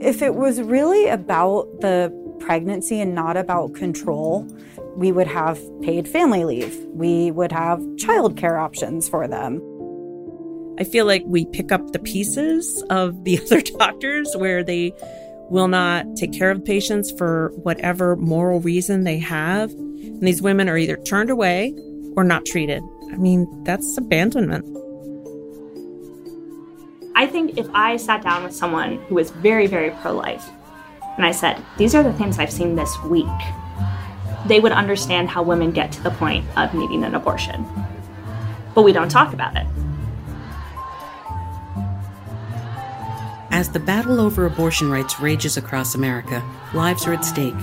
If 0.00 0.22
it 0.22 0.36
was 0.36 0.62
really 0.62 1.08
about 1.08 1.80
the 1.80 2.12
pregnancy 2.38 3.00
and 3.00 3.14
not 3.14 3.36
about 3.36 3.74
control, 3.74 4.46
we 4.96 5.10
would 5.10 5.26
have 5.26 5.60
paid 5.82 6.06
family 6.06 6.44
leave. 6.44 6.76
We 6.92 7.32
would 7.32 7.50
have 7.50 7.80
childcare 7.96 8.60
options 8.60 9.08
for 9.08 9.26
them. 9.26 9.60
I 10.78 10.84
feel 10.84 11.04
like 11.04 11.24
we 11.26 11.46
pick 11.46 11.72
up 11.72 11.90
the 11.90 11.98
pieces 11.98 12.82
of 12.90 13.24
the 13.24 13.40
other 13.42 13.60
doctors 13.60 14.32
where 14.36 14.62
they 14.62 14.92
will 15.50 15.68
not 15.68 16.06
take 16.16 16.32
care 16.32 16.52
of 16.52 16.64
patients 16.64 17.10
for 17.10 17.52
whatever 17.62 18.14
moral 18.16 18.60
reason 18.60 19.02
they 19.02 19.18
have. 19.18 19.72
And 19.72 20.22
these 20.22 20.40
women 20.40 20.68
are 20.68 20.78
either 20.78 20.96
turned 20.98 21.30
away 21.30 21.74
or 22.16 22.22
not 22.22 22.44
treated. 22.44 22.82
I 23.10 23.16
mean, 23.16 23.48
that's 23.64 23.96
abandonment. 23.96 24.64
I 27.18 27.26
think 27.26 27.58
if 27.58 27.68
I 27.74 27.96
sat 27.96 28.22
down 28.22 28.44
with 28.44 28.54
someone 28.54 28.98
who 29.08 29.16
was 29.16 29.32
very, 29.32 29.66
very 29.66 29.90
pro 29.90 30.12
life 30.12 30.48
and 31.16 31.26
I 31.26 31.32
said, 31.32 31.60
These 31.76 31.96
are 31.96 32.04
the 32.04 32.12
things 32.12 32.38
I've 32.38 32.52
seen 32.52 32.76
this 32.76 32.96
week, 33.02 33.26
they 34.46 34.60
would 34.60 34.70
understand 34.70 35.28
how 35.28 35.42
women 35.42 35.72
get 35.72 35.90
to 35.90 36.02
the 36.04 36.12
point 36.12 36.46
of 36.56 36.74
needing 36.74 37.02
an 37.02 37.16
abortion. 37.16 37.66
But 38.72 38.82
we 38.82 38.92
don't 38.92 39.08
talk 39.08 39.32
about 39.32 39.56
it. 39.56 39.66
As 43.50 43.68
the 43.68 43.80
battle 43.80 44.20
over 44.20 44.46
abortion 44.46 44.88
rights 44.88 45.18
rages 45.18 45.56
across 45.56 45.96
America, 45.96 46.40
lives 46.72 47.04
are 47.08 47.14
at 47.14 47.24
stake. 47.24 47.58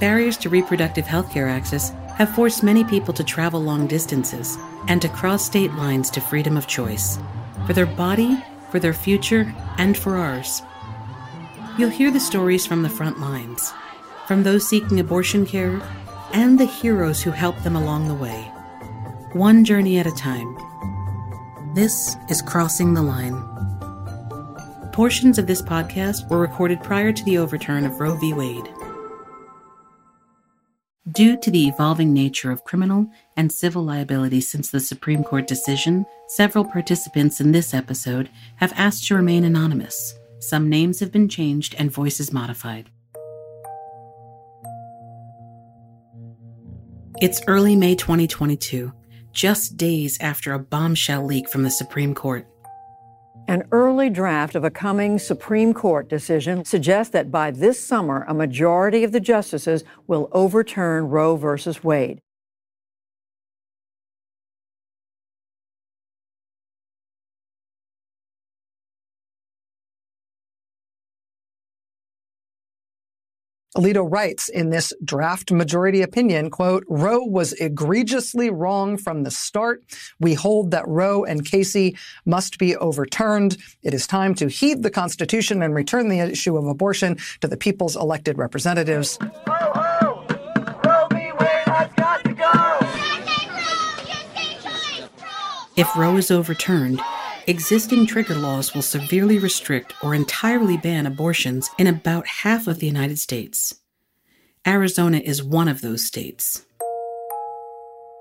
Barriers 0.00 0.38
to 0.38 0.48
reproductive 0.48 1.06
health 1.06 1.30
care 1.30 1.48
access 1.48 1.90
have 2.16 2.34
forced 2.34 2.62
many 2.62 2.82
people 2.82 3.12
to 3.12 3.22
travel 3.22 3.62
long 3.62 3.86
distances 3.86 4.56
and 4.86 5.02
to 5.02 5.08
cross 5.10 5.44
state 5.44 5.74
lines 5.74 6.08
to 6.08 6.22
freedom 6.22 6.56
of 6.56 6.66
choice 6.66 7.18
for 7.68 7.74
their 7.74 7.84
body, 7.84 8.42
for 8.70 8.80
their 8.80 8.94
future, 8.94 9.54
and 9.76 9.94
for 9.94 10.16
ours. 10.16 10.62
You'll 11.76 11.90
hear 11.90 12.10
the 12.10 12.18
stories 12.18 12.66
from 12.66 12.80
the 12.80 12.88
front 12.88 13.20
lines, 13.20 13.74
from 14.26 14.42
those 14.42 14.66
seeking 14.66 14.98
abortion 14.98 15.44
care, 15.44 15.78
and 16.32 16.58
the 16.58 16.64
heroes 16.64 17.22
who 17.22 17.30
helped 17.30 17.62
them 17.64 17.76
along 17.76 18.08
the 18.08 18.14
way. 18.14 18.40
One 19.34 19.66
journey 19.66 19.98
at 19.98 20.06
a 20.06 20.12
time. 20.12 20.56
This 21.74 22.16
is 22.30 22.40
Crossing 22.40 22.94
the 22.94 23.02
Line. 23.02 23.38
Portions 24.94 25.36
of 25.36 25.46
this 25.46 25.60
podcast 25.60 26.26
were 26.30 26.38
recorded 26.38 26.82
prior 26.82 27.12
to 27.12 27.24
the 27.24 27.36
overturn 27.36 27.84
of 27.84 28.00
Roe 28.00 28.16
v. 28.16 28.32
Wade. 28.32 28.72
Due 31.12 31.38
to 31.38 31.50
the 31.50 31.66
evolving 31.68 32.12
nature 32.12 32.50
of 32.50 32.64
criminal 32.64 33.06
and 33.36 33.50
civil 33.50 33.82
liability 33.82 34.42
since 34.42 34.70
the 34.70 34.80
Supreme 34.80 35.24
Court 35.24 35.46
decision, 35.46 36.04
several 36.26 36.64
participants 36.64 37.40
in 37.40 37.52
this 37.52 37.72
episode 37.72 38.28
have 38.56 38.74
asked 38.76 39.06
to 39.06 39.14
remain 39.14 39.44
anonymous. 39.44 40.18
Some 40.40 40.68
names 40.68 41.00
have 41.00 41.10
been 41.10 41.28
changed 41.28 41.74
and 41.78 41.90
voices 41.90 42.30
modified. 42.32 42.90
It's 47.22 47.40
early 47.46 47.74
May 47.74 47.94
2022, 47.94 48.92
just 49.32 49.78
days 49.78 50.18
after 50.20 50.52
a 50.52 50.58
bombshell 50.58 51.24
leak 51.24 51.48
from 51.48 51.62
the 51.62 51.70
Supreme 51.70 52.14
Court. 52.14 52.46
An 53.48 53.66
early 53.72 54.10
draft 54.10 54.54
of 54.54 54.62
a 54.62 54.70
coming 54.70 55.18
Supreme 55.18 55.72
Court 55.72 56.06
decision 56.06 56.66
suggests 56.66 57.10
that 57.14 57.30
by 57.30 57.50
this 57.50 57.82
summer, 57.82 58.26
a 58.28 58.34
majority 58.34 59.04
of 59.04 59.12
the 59.12 59.20
justices 59.20 59.84
will 60.06 60.28
overturn 60.32 61.08
Roe 61.08 61.34
v. 61.34 61.72
Wade. 61.82 62.20
Alito 73.78 74.10
writes 74.10 74.48
in 74.48 74.70
this 74.70 74.92
draft 75.04 75.52
majority 75.52 76.02
opinion, 76.02 76.50
quote, 76.50 76.84
Roe 76.88 77.22
was 77.22 77.52
egregiously 77.60 78.50
wrong 78.50 78.96
from 78.96 79.22
the 79.22 79.30
start. 79.30 79.84
We 80.18 80.34
hold 80.34 80.72
that 80.72 80.88
Roe 80.88 81.22
and 81.22 81.46
Casey 81.46 81.96
must 82.26 82.58
be 82.58 82.74
overturned. 82.74 83.56
It 83.84 83.94
is 83.94 84.04
time 84.08 84.34
to 84.34 84.48
heed 84.48 84.82
the 84.82 84.90
Constitution 84.90 85.62
and 85.62 85.76
return 85.76 86.08
the 86.08 86.18
issue 86.18 86.56
of 86.56 86.66
abortion 86.66 87.18
to 87.40 87.46
the 87.46 87.56
people's 87.56 87.94
elected 87.94 88.36
representatives. 88.36 89.16
If 95.76 95.96
Roe 95.96 96.16
is 96.16 96.32
overturned, 96.32 97.00
existing 97.48 98.04
trigger 98.06 98.34
laws 98.34 98.74
will 98.74 98.82
severely 98.82 99.38
restrict 99.38 99.94
or 100.02 100.14
entirely 100.14 100.76
ban 100.76 101.06
abortions 101.06 101.70
in 101.78 101.86
about 101.86 102.26
half 102.26 102.66
of 102.66 102.78
the 102.78 102.86
United 102.86 103.18
States. 103.18 103.74
Arizona 104.66 105.18
is 105.18 105.42
one 105.42 105.66
of 105.66 105.80
those 105.80 106.04
states. 106.04 106.66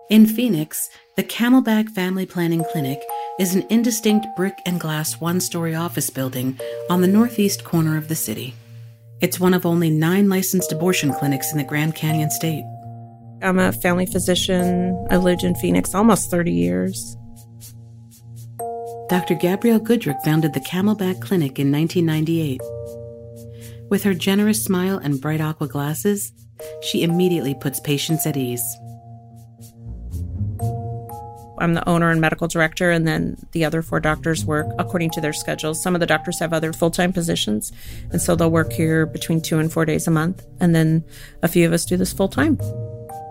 In 0.10 0.26
Phoenix, 0.26 0.90
the 1.18 1.24
Camelback 1.24 1.90
Family 1.90 2.26
Planning 2.26 2.64
Clinic 2.72 3.04
is 3.38 3.54
an 3.54 3.66
indistinct 3.70 4.26
brick 4.38 4.58
and 4.66 4.80
glass 4.80 5.20
one 5.20 5.42
story 5.42 5.76
office 5.76 6.10
building 6.10 6.58
on 6.90 7.02
the 7.02 7.08
northeast 7.08 7.66
corner 7.66 7.98
of 7.98 8.08
the 8.08 8.16
city. 8.16 8.56
It's 9.20 9.42
one 9.42 9.54
of 9.54 9.66
only 9.66 9.90
nine 9.90 10.30
licensed 10.30 10.72
abortion 10.72 11.12
clinics 11.12 11.52
in 11.52 11.58
the 11.58 11.66
Grand 11.66 11.96
Canyon 11.96 12.32
state. 12.32 12.64
I'm 13.42 13.60
a 13.60 13.74
family 13.74 14.06
physician. 14.06 15.06
I've 15.10 15.24
lived 15.24 15.44
in 15.44 15.54
Phoenix 15.56 15.94
almost 15.94 16.32
30 16.32 16.54
years. 16.54 17.18
Dr. 19.10 19.36
Gabrielle 19.36 19.80
Goodrick 19.80 20.22
founded 20.24 20.54
the 20.54 20.60
Camelback 20.60 21.22
Clinic 21.22 21.60
in 21.60 21.72
1998. 21.72 22.60
With 23.90 24.04
her 24.04 24.14
generous 24.14 24.62
smile 24.62 24.98
and 24.98 25.22
bright 25.22 25.40
aqua 25.40 25.68
glasses, 25.68 26.34
she 26.82 27.04
immediately 27.04 27.56
puts 27.56 27.80
patients 27.80 28.26
at 28.26 28.36
ease. 28.36 28.64
I'm 31.60 31.74
the 31.74 31.88
owner 31.88 32.12
and 32.12 32.20
medical 32.20 32.48
director, 32.48 32.92
and 32.92 33.08
then 33.08 33.38
the 33.54 33.64
other 33.64 33.82
four 33.82 34.00
doctors 34.02 34.44
work 34.44 34.68
according 34.78 35.12
to 35.12 35.22
their 35.22 35.34
schedules. 35.34 35.82
Some 35.82 35.96
of 35.96 36.02
the 36.02 36.06
doctors 36.06 36.40
have 36.40 36.52
other 36.52 36.74
full 36.74 36.92
time 36.92 37.14
positions, 37.14 37.72
and 38.12 38.22
so 38.22 38.36
they'll 38.36 38.52
work 38.52 38.74
here 38.74 39.06
between 39.06 39.42
two 39.42 39.58
and 39.58 39.72
four 39.72 39.86
days 39.86 40.06
a 40.08 40.12
month. 40.12 40.46
And 40.60 40.76
then 40.76 41.06
a 41.42 41.48
few 41.48 41.66
of 41.66 41.72
us 41.72 41.86
do 41.86 41.96
this 41.96 42.12
full 42.12 42.28
time 42.28 42.58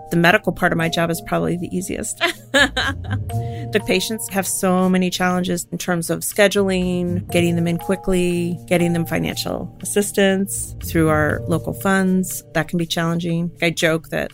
the 0.09 0.17
medical 0.17 0.53
part 0.53 0.71
of 0.71 0.77
my 0.77 0.89
job 0.89 1.09
is 1.09 1.21
probably 1.21 1.57
the 1.57 1.75
easiest. 1.75 2.21
the 3.71 3.83
patients 3.85 4.27
have 4.29 4.47
so 4.47 4.89
many 4.89 5.09
challenges 5.09 5.67
in 5.71 5.77
terms 5.77 6.09
of 6.09 6.19
scheduling, 6.19 7.29
getting 7.31 7.55
them 7.55 7.67
in 7.67 7.77
quickly, 7.77 8.57
getting 8.67 8.93
them 8.93 9.05
financial 9.05 9.75
assistance 9.81 10.75
through 10.83 11.09
our 11.09 11.41
local 11.47 11.73
funds. 11.73 12.43
That 12.53 12.67
can 12.67 12.77
be 12.77 12.85
challenging. 12.85 13.51
I 13.61 13.69
joke 13.69 14.09
that 14.09 14.31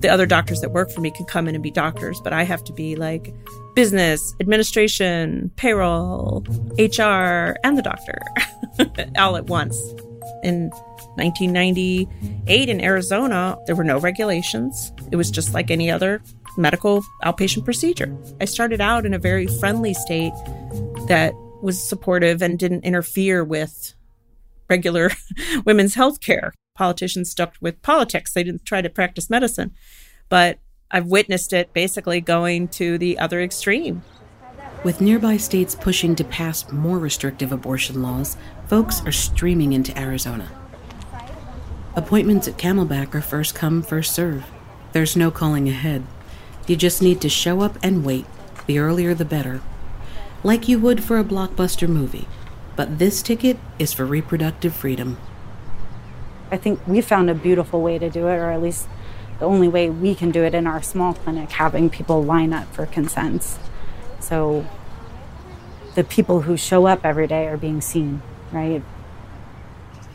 the 0.00 0.08
other 0.08 0.26
doctors 0.26 0.60
that 0.60 0.70
work 0.70 0.90
for 0.90 1.00
me 1.00 1.10
can 1.10 1.26
come 1.26 1.48
in 1.48 1.54
and 1.54 1.62
be 1.62 1.70
doctors, 1.70 2.20
but 2.22 2.32
I 2.32 2.44
have 2.44 2.62
to 2.64 2.72
be 2.72 2.94
like 2.94 3.34
business, 3.74 4.34
administration, 4.40 5.50
payroll, 5.56 6.44
HR, 6.78 7.56
and 7.64 7.76
the 7.76 7.82
doctor 7.82 8.20
all 9.18 9.36
at 9.36 9.46
once. 9.46 9.76
In 10.42 10.70
1998 11.16 12.68
in 12.68 12.80
Arizona, 12.80 13.56
there 13.66 13.74
were 13.74 13.84
no 13.84 13.98
regulations. 13.98 14.92
It 15.10 15.16
was 15.16 15.30
just 15.30 15.54
like 15.54 15.70
any 15.70 15.90
other 15.90 16.22
medical 16.56 17.02
outpatient 17.24 17.64
procedure. 17.64 18.16
I 18.40 18.44
started 18.44 18.80
out 18.80 19.06
in 19.06 19.14
a 19.14 19.18
very 19.18 19.46
friendly 19.46 19.94
state 19.94 20.32
that 21.08 21.34
was 21.62 21.82
supportive 21.82 22.42
and 22.42 22.58
didn't 22.58 22.84
interfere 22.84 23.44
with 23.44 23.94
regular 24.68 25.10
women's 25.64 25.94
health 25.94 26.20
care. 26.20 26.52
Politicians 26.74 27.30
stuck 27.30 27.54
with 27.60 27.80
politics, 27.82 28.32
they 28.32 28.42
didn't 28.42 28.64
try 28.64 28.82
to 28.82 28.90
practice 28.90 29.30
medicine. 29.30 29.72
But 30.28 30.58
I've 30.90 31.06
witnessed 31.06 31.52
it 31.52 31.72
basically 31.72 32.20
going 32.20 32.68
to 32.68 32.98
the 32.98 33.18
other 33.18 33.40
extreme. 33.40 34.02
With 34.84 35.00
nearby 35.00 35.38
states 35.38 35.74
pushing 35.74 36.14
to 36.16 36.24
pass 36.24 36.70
more 36.70 36.98
restrictive 36.98 37.52
abortion 37.52 38.02
laws, 38.02 38.36
folks 38.66 39.00
are 39.06 39.12
streaming 39.12 39.72
into 39.72 39.98
Arizona. 39.98 40.50
Appointments 41.96 42.48
at 42.48 42.58
Camelback 42.58 43.14
are 43.14 43.20
first 43.20 43.54
come, 43.54 43.82
first 43.82 44.12
serve. 44.12 44.44
There's 44.92 45.16
no 45.16 45.30
calling 45.30 45.68
ahead. 45.68 46.04
You 46.66 46.76
just 46.76 47.02
need 47.02 47.20
to 47.20 47.28
show 47.28 47.60
up 47.60 47.78
and 47.82 48.04
wait. 48.04 48.26
The 48.66 48.78
earlier 48.78 49.14
the 49.14 49.24
better. 49.24 49.60
Like 50.42 50.68
you 50.68 50.78
would 50.78 51.04
for 51.04 51.18
a 51.18 51.24
blockbuster 51.24 51.88
movie. 51.88 52.28
But 52.76 52.98
this 52.98 53.22
ticket 53.22 53.58
is 53.78 53.92
for 53.92 54.04
reproductive 54.04 54.74
freedom. 54.74 55.18
I 56.50 56.56
think 56.56 56.80
we 56.86 57.00
found 57.00 57.30
a 57.30 57.34
beautiful 57.34 57.82
way 57.82 57.98
to 57.98 58.10
do 58.10 58.28
it, 58.28 58.36
or 58.36 58.50
at 58.50 58.62
least 58.62 58.88
the 59.38 59.44
only 59.44 59.68
way 59.68 59.90
we 59.90 60.14
can 60.14 60.30
do 60.30 60.42
it 60.44 60.54
in 60.54 60.66
our 60.66 60.82
small 60.82 61.14
clinic, 61.14 61.50
having 61.50 61.90
people 61.90 62.22
line 62.22 62.52
up 62.52 62.72
for 62.74 62.86
consents. 62.86 63.58
So 64.20 64.66
the 65.94 66.04
people 66.04 66.42
who 66.42 66.56
show 66.56 66.86
up 66.86 67.04
every 67.04 67.26
day 67.26 67.46
are 67.46 67.56
being 67.56 67.80
seen, 67.80 68.22
right? 68.52 68.82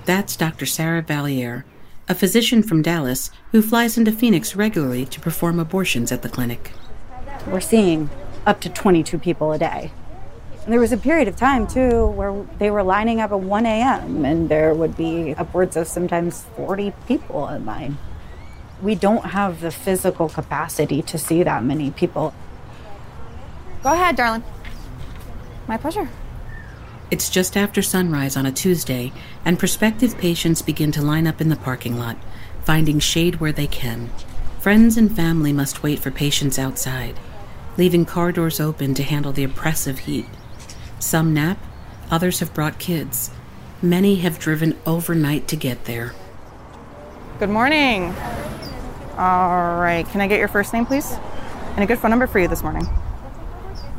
That's 0.06 0.36
Dr. 0.36 0.66
Sarah 0.66 1.02
Valliere, 1.02 1.66
a 2.10 2.16
physician 2.16 2.64
from 2.64 2.82
Dallas 2.82 3.30
who 3.52 3.62
flies 3.62 3.96
into 3.96 4.12
Phoenix 4.12 4.56
regularly 4.56 5.06
to 5.06 5.20
perform 5.20 5.60
abortions 5.60 6.12
at 6.12 6.24
the 6.24 6.30
clinic. 6.30 6.72
We're 7.48 7.62
seeing 7.62 8.10
up 8.48 8.60
to 8.62 8.70
22 8.70 9.20
people 9.20 9.54
a 9.54 9.60
day. 9.60 9.92
And 10.64 10.74
there 10.74 10.80
was 10.80 10.92
a 10.92 10.98
period 10.98 11.28
of 11.28 11.36
time 11.36 11.68
too 11.68 12.08
where 12.08 12.46
they 12.58 12.72
were 12.72 12.82
lining 12.82 13.22
up 13.22 13.32
at 13.32 13.40
1 13.40 13.66
a.m. 13.66 14.26
and 14.26 14.50
there 14.50 14.74
would 14.74 14.98
be 14.98 15.36
upwards 15.36 15.78
of 15.78 15.88
sometimes 15.88 16.46
40 16.56 16.94
people 17.08 17.48
in 17.50 17.66
line. 17.66 18.00
We 18.82 18.96
don't 18.96 19.28
have 19.28 19.62
the 19.62 19.72
physical 19.72 20.30
capacity 20.30 21.04
to 21.04 21.18
see 21.18 21.44
that 21.44 21.64
many 21.64 21.92
people. 21.92 22.34
Go 23.84 23.94
ahead, 23.94 24.16
darling. 24.16 24.44
My 25.68 25.78
pleasure. 25.78 26.10
It's 27.12 27.30
just 27.30 27.58
after 27.58 27.82
sunrise 27.82 28.38
on 28.38 28.46
a 28.46 28.52
Tuesday, 28.52 29.12
and 29.44 29.58
prospective 29.58 30.16
patients 30.20 30.62
begin 30.62 30.92
to 30.92 31.02
line 31.02 31.26
up 31.26 31.42
in 31.42 31.50
the 31.50 31.56
parking 31.56 31.98
lot, 31.98 32.18
finding 32.64 33.00
shade 33.00 33.40
where 33.40 33.52
they 33.52 33.66
can. 33.66 34.12
Friends 34.60 34.96
and 34.96 35.16
family 35.16 35.52
must 35.52 35.82
wait 35.82 35.98
for 35.98 36.12
patients 36.12 36.60
outside, 36.60 37.20
leaving 37.78 38.06
car 38.06 38.32
doors 38.32 38.60
open 38.60 38.94
to 38.94 39.02
handle 39.02 39.32
the 39.32 39.44
oppressive 39.44 40.00
heat. 40.00 40.28
Some 41.00 41.34
nap, 41.34 41.58
others 42.12 42.42
have 42.42 42.54
brought 42.54 42.78
kids. 42.78 43.32
Many 43.82 44.18
have 44.18 44.38
driven 44.38 44.78
overnight 44.86 45.48
to 45.48 45.56
get 45.56 45.86
there. 45.86 46.14
Good 47.40 47.50
morning. 47.50 48.14
All 49.18 49.80
right, 49.80 50.06
can 50.12 50.22
I 50.22 50.28
get 50.28 50.38
your 50.38 50.48
first 50.48 50.74
name, 50.74 50.86
please? 50.86 51.12
And 51.74 51.84
a 51.84 51.88
good 51.88 51.98
phone 51.98 52.12
number 52.12 52.28
for 52.28 52.40
you 52.40 52.48
this 52.48 52.62
morning. 52.62 52.88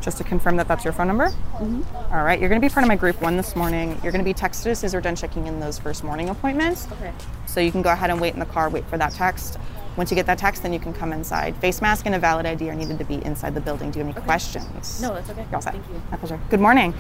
Just 0.01 0.19
to 0.19 0.25
confirm 0.25 0.57
that 0.57 0.67
that's 0.67 0.85
your 0.85 0.93
phone 0.93 1.09
number? 1.09 1.29
Mm-hmm. 1.29 2.15
All 2.15 2.25
right, 2.25 2.41
you're 2.41 2.49
going 2.49 2.61
to 2.61 2.67
be 2.67 2.73
part 2.73 2.85
of 2.85 2.89
my 2.89 2.97
group 2.97 3.21
one 3.21 3.37
this 3.37 3.55
morning. 3.55 3.91
You're 4.03 4.13
going 4.13 4.25
to 4.25 4.29
be 4.29 4.35
texted 4.35 4.67
as 4.69 4.79
soon 4.79 4.87
as 4.87 4.95
we're 4.95 5.01
done 5.01 5.17
checking 5.17 5.47
in 5.47 5.61
those 5.61 5.79
first 5.79 6.05
morning 6.05 6.31
appointments. 6.31 6.89
Okay. 6.93 7.13
So 7.47 7.61
you 7.61 7.71
can 7.71 7.83
go 7.83 7.91
ahead 7.91 8.11
and 8.11 8.21
wait 8.21 8.33
in 8.33 8.41
the 8.41 8.47
car, 8.47 8.71
wait 8.71 8.87
for 8.87 8.97
that 8.97 9.13
text. 9.13 9.59
Once 9.97 10.11
you 10.11 10.15
get 10.15 10.25
that 10.27 10.39
text, 10.39 10.63
then 10.63 10.73
you 10.73 10.79
can 10.79 10.95
come 10.95 11.13
inside. 11.13 11.55
Face 11.57 11.83
mask 11.83 12.07
and 12.07 12.15
a 12.15 12.19
valid 12.19 12.47
ID 12.47 12.71
are 12.71 12.75
needed 12.75 12.99
to 12.99 13.05
be 13.05 13.17
inside 13.25 13.55
the 13.55 13.61
building. 13.61 13.91
Do 13.91 13.99
you 13.99 14.05
have 14.05 14.15
any 14.15 14.19
okay. 14.19 14.27
questions? 14.27 15.03
No, 15.03 15.13
that's 15.13 15.29
okay. 15.29 15.43
You're 15.43 15.57
all 15.57 15.61
set. 15.61 15.75
Thank 15.75 15.89
you. 15.89 16.03
My 16.11 16.17
pleasure. 16.17 16.41
Good 16.49 16.61
morning. 16.61 16.95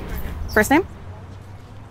First 0.52 0.70
name? 0.70 0.87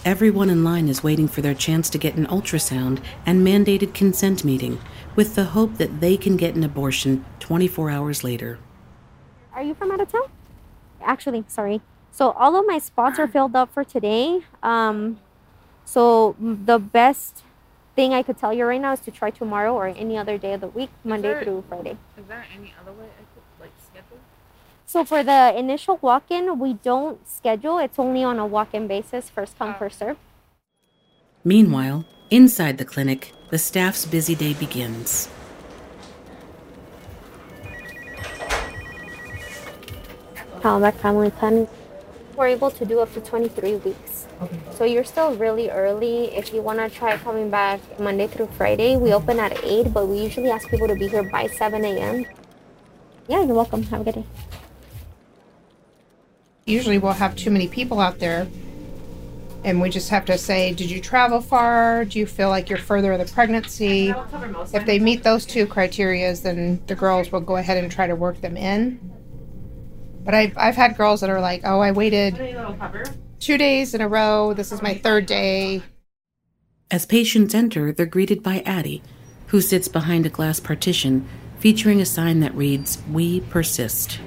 Everyone 0.06 0.50
in 0.50 0.64
line 0.64 0.88
is 0.88 1.04
waiting 1.04 1.28
for 1.28 1.42
their 1.42 1.54
chance 1.54 1.90
to 1.90 1.98
get 1.98 2.16
an 2.16 2.26
ultrasound 2.28 3.02
and 3.26 3.46
mandated 3.46 3.94
consent 3.94 4.46
meeting 4.46 4.80
with 5.16 5.36
the 5.36 5.46
hope 5.46 5.78
that 5.78 6.00
they 6.00 6.16
can 6.16 6.38
get 6.38 6.56
an 6.56 6.64
abortion 6.64 7.26
24 7.40 7.90
hours 7.90 8.24
later. 8.24 8.60
Are 9.54 9.64
you 9.64 9.74
from 9.74 9.92
out 9.92 10.00
of 10.00 10.10
town? 10.10 10.24
Actually, 11.02 11.44
sorry. 11.48 11.82
So 12.12 12.32
all 12.32 12.56
of 12.60 12.66
my 12.68 12.80
spots 12.80 13.20
are 13.20 13.28
filled 13.28 13.56
up 13.56 13.74
for 13.74 13.84
today. 13.84 14.42
Um, 14.64 15.20
so 15.86 16.36
the 16.40 16.80
best 16.80 17.44
thing 17.96 18.14
I 18.14 18.24
could 18.24 18.38
tell 18.38 18.54
you 18.54 18.66
right 18.66 18.82
now 18.82 18.94
is 18.94 19.00
to 19.02 19.12
try 19.12 19.30
tomorrow 19.30 19.74
or 19.74 19.88
any 19.88 20.18
other 20.18 20.38
day 20.38 20.54
of 20.54 20.62
the 20.62 20.68
week, 20.68 20.90
Monday 21.04 21.30
there- 21.30 21.44
through 21.44 21.64
Friday. 21.68 21.98
Is 22.18 22.26
there 22.28 22.46
any 22.56 22.74
other 22.80 22.92
way 22.92 23.06
I 23.06 23.24
could 23.34 23.44
like 23.60 23.72
schedule? 23.84 24.20
So 24.86 25.04
for 25.06 25.24
the 25.24 25.54
initial 25.58 26.00
walk-in, 26.02 26.60
we 26.60 26.74
don't 26.74 27.28
schedule. 27.28 27.78
It's 27.78 28.00
only 28.00 28.24
on 28.24 28.40
a 28.40 28.46
walk-in 28.46 28.88
basis, 28.88 29.30
first 29.30 29.58
come, 29.58 29.76
first 29.76 30.00
serve. 30.00 30.18
Meanwhile, 31.44 32.06
inside 32.30 32.78
the 32.78 32.86
clinic, 32.86 33.34
the 33.50 33.58
staff's 33.58 34.06
busy 34.06 34.36
day 34.36 34.54
begins. 34.54 35.30
Camelback 40.62 40.96
Family 40.96 41.32
Planning. 41.32 41.68
We're 42.36 42.48
able 42.48 42.72
to 42.72 42.86
do 42.86 43.00
up 43.00 43.14
to 43.14 43.22
23 43.22 43.76
weeks. 43.78 44.28
So 44.72 44.86
you're 44.86 45.04
still 45.04 45.36
really 45.36 45.70
early. 45.70 46.34
If 46.36 46.54
you 46.54 46.62
want 46.62 46.80
to 46.80 46.90
try 46.90 47.18
coming 47.18 47.50
back 47.50 47.80
Monday 48.00 48.28
through 48.28 48.48
Friday, 48.58 48.96
we 48.96 49.12
open 49.14 49.40
at 49.40 49.64
8, 49.64 49.94
but 49.94 50.08
we 50.08 50.20
usually 50.22 50.50
ask 50.50 50.70
people 50.70 50.88
to 50.88 50.96
be 50.96 51.08
here 51.08 51.24
by 51.24 51.48
7 51.48 51.84
a.m. 51.84 52.26
Yeah, 53.28 53.44
you're 53.44 53.56
welcome. 53.56 53.84
Have 53.84 54.02
a 54.02 54.04
good 54.06 54.16
day. 54.16 54.26
usually 56.66 56.98
we'll 57.00 57.14
have 57.14 57.36
too 57.36 57.50
many 57.50 57.68
people 57.68 58.00
out 58.00 58.20
there 58.20 58.48
and 59.64 59.82
we 59.82 59.90
just 59.90 60.10
have 60.10 60.24
to 60.24 60.38
say 60.38 60.72
did 60.74 60.90
you 60.90 61.02
travel 61.02 61.42
far 61.42 62.06
do 62.06 62.20
you 62.20 62.26
feel 62.26 62.50
like 62.50 62.70
you're 62.70 62.78
further 62.78 63.12
in 63.12 63.20
the 63.20 63.26
pregnancy 63.34 64.14
if 64.74 64.86
they 64.86 65.00
meet 65.00 65.24
those 65.24 65.46
two 65.46 65.66
criterias 65.66 66.44
then 66.44 66.80
the 66.88 66.96
girls 66.96 67.32
will 67.32 67.42
go 67.42 67.58
ahead 67.58 67.78
and 67.78 67.92
try 67.92 68.06
to 68.08 68.16
work 68.16 68.40
them 68.42 68.56
in 68.56 69.00
but 70.30 70.36
i've, 70.36 70.56
I've 70.60 70.76
had 70.76 70.96
girls 70.96 71.22
that 71.22 71.32
are 71.32 71.42
like 71.42 71.62
oh 71.64 71.80
i 71.80 71.92
waited 71.92 72.36
two 73.40 73.58
days 73.58 73.96
in 73.96 74.02
a 74.02 74.08
row 74.08 74.54
this 74.54 74.72
is 74.72 74.80
my 74.80 74.94
third 74.94 75.26
day 75.26 75.82
As 76.92 77.08
patients 77.08 77.56
enter, 77.56 77.92
they're 77.92 78.06
greeted 78.06 78.44
by 78.44 78.62
Addie, 78.66 79.02
who 79.48 79.60
sits 79.60 79.88
behind 79.88 80.26
a 80.26 80.30
glass 80.30 80.60
partition 80.60 81.28
featuring 81.60 82.02
a 82.02 82.06
sign 82.06 82.40
that 82.40 82.54
reads, 82.56 83.02
We 83.12 83.42
persist. 83.42 84.20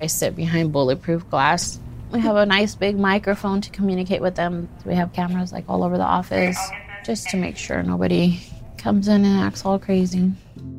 I 0.00 0.06
sit 0.06 0.36
behind 0.36 0.72
bulletproof 0.72 1.28
glass. 1.30 1.80
We 2.12 2.20
have 2.20 2.36
a 2.36 2.46
nice 2.46 2.74
big 2.74 2.98
microphone 2.98 3.60
to 3.62 3.70
communicate 3.70 4.20
with 4.20 4.36
them. 4.36 4.68
We 4.84 4.94
have 4.94 5.12
cameras 5.12 5.52
like 5.52 5.64
all 5.68 5.82
over 5.84 5.96
the 5.96 6.04
office 6.04 6.58
just 7.04 7.28
to 7.30 7.36
make 7.36 7.56
sure 7.56 7.82
nobody 7.82 8.40
comes 8.78 9.08
in 9.08 9.24
and 9.24 9.40
acts 9.40 9.64
all 9.64 9.78
crazy. 9.78 10.32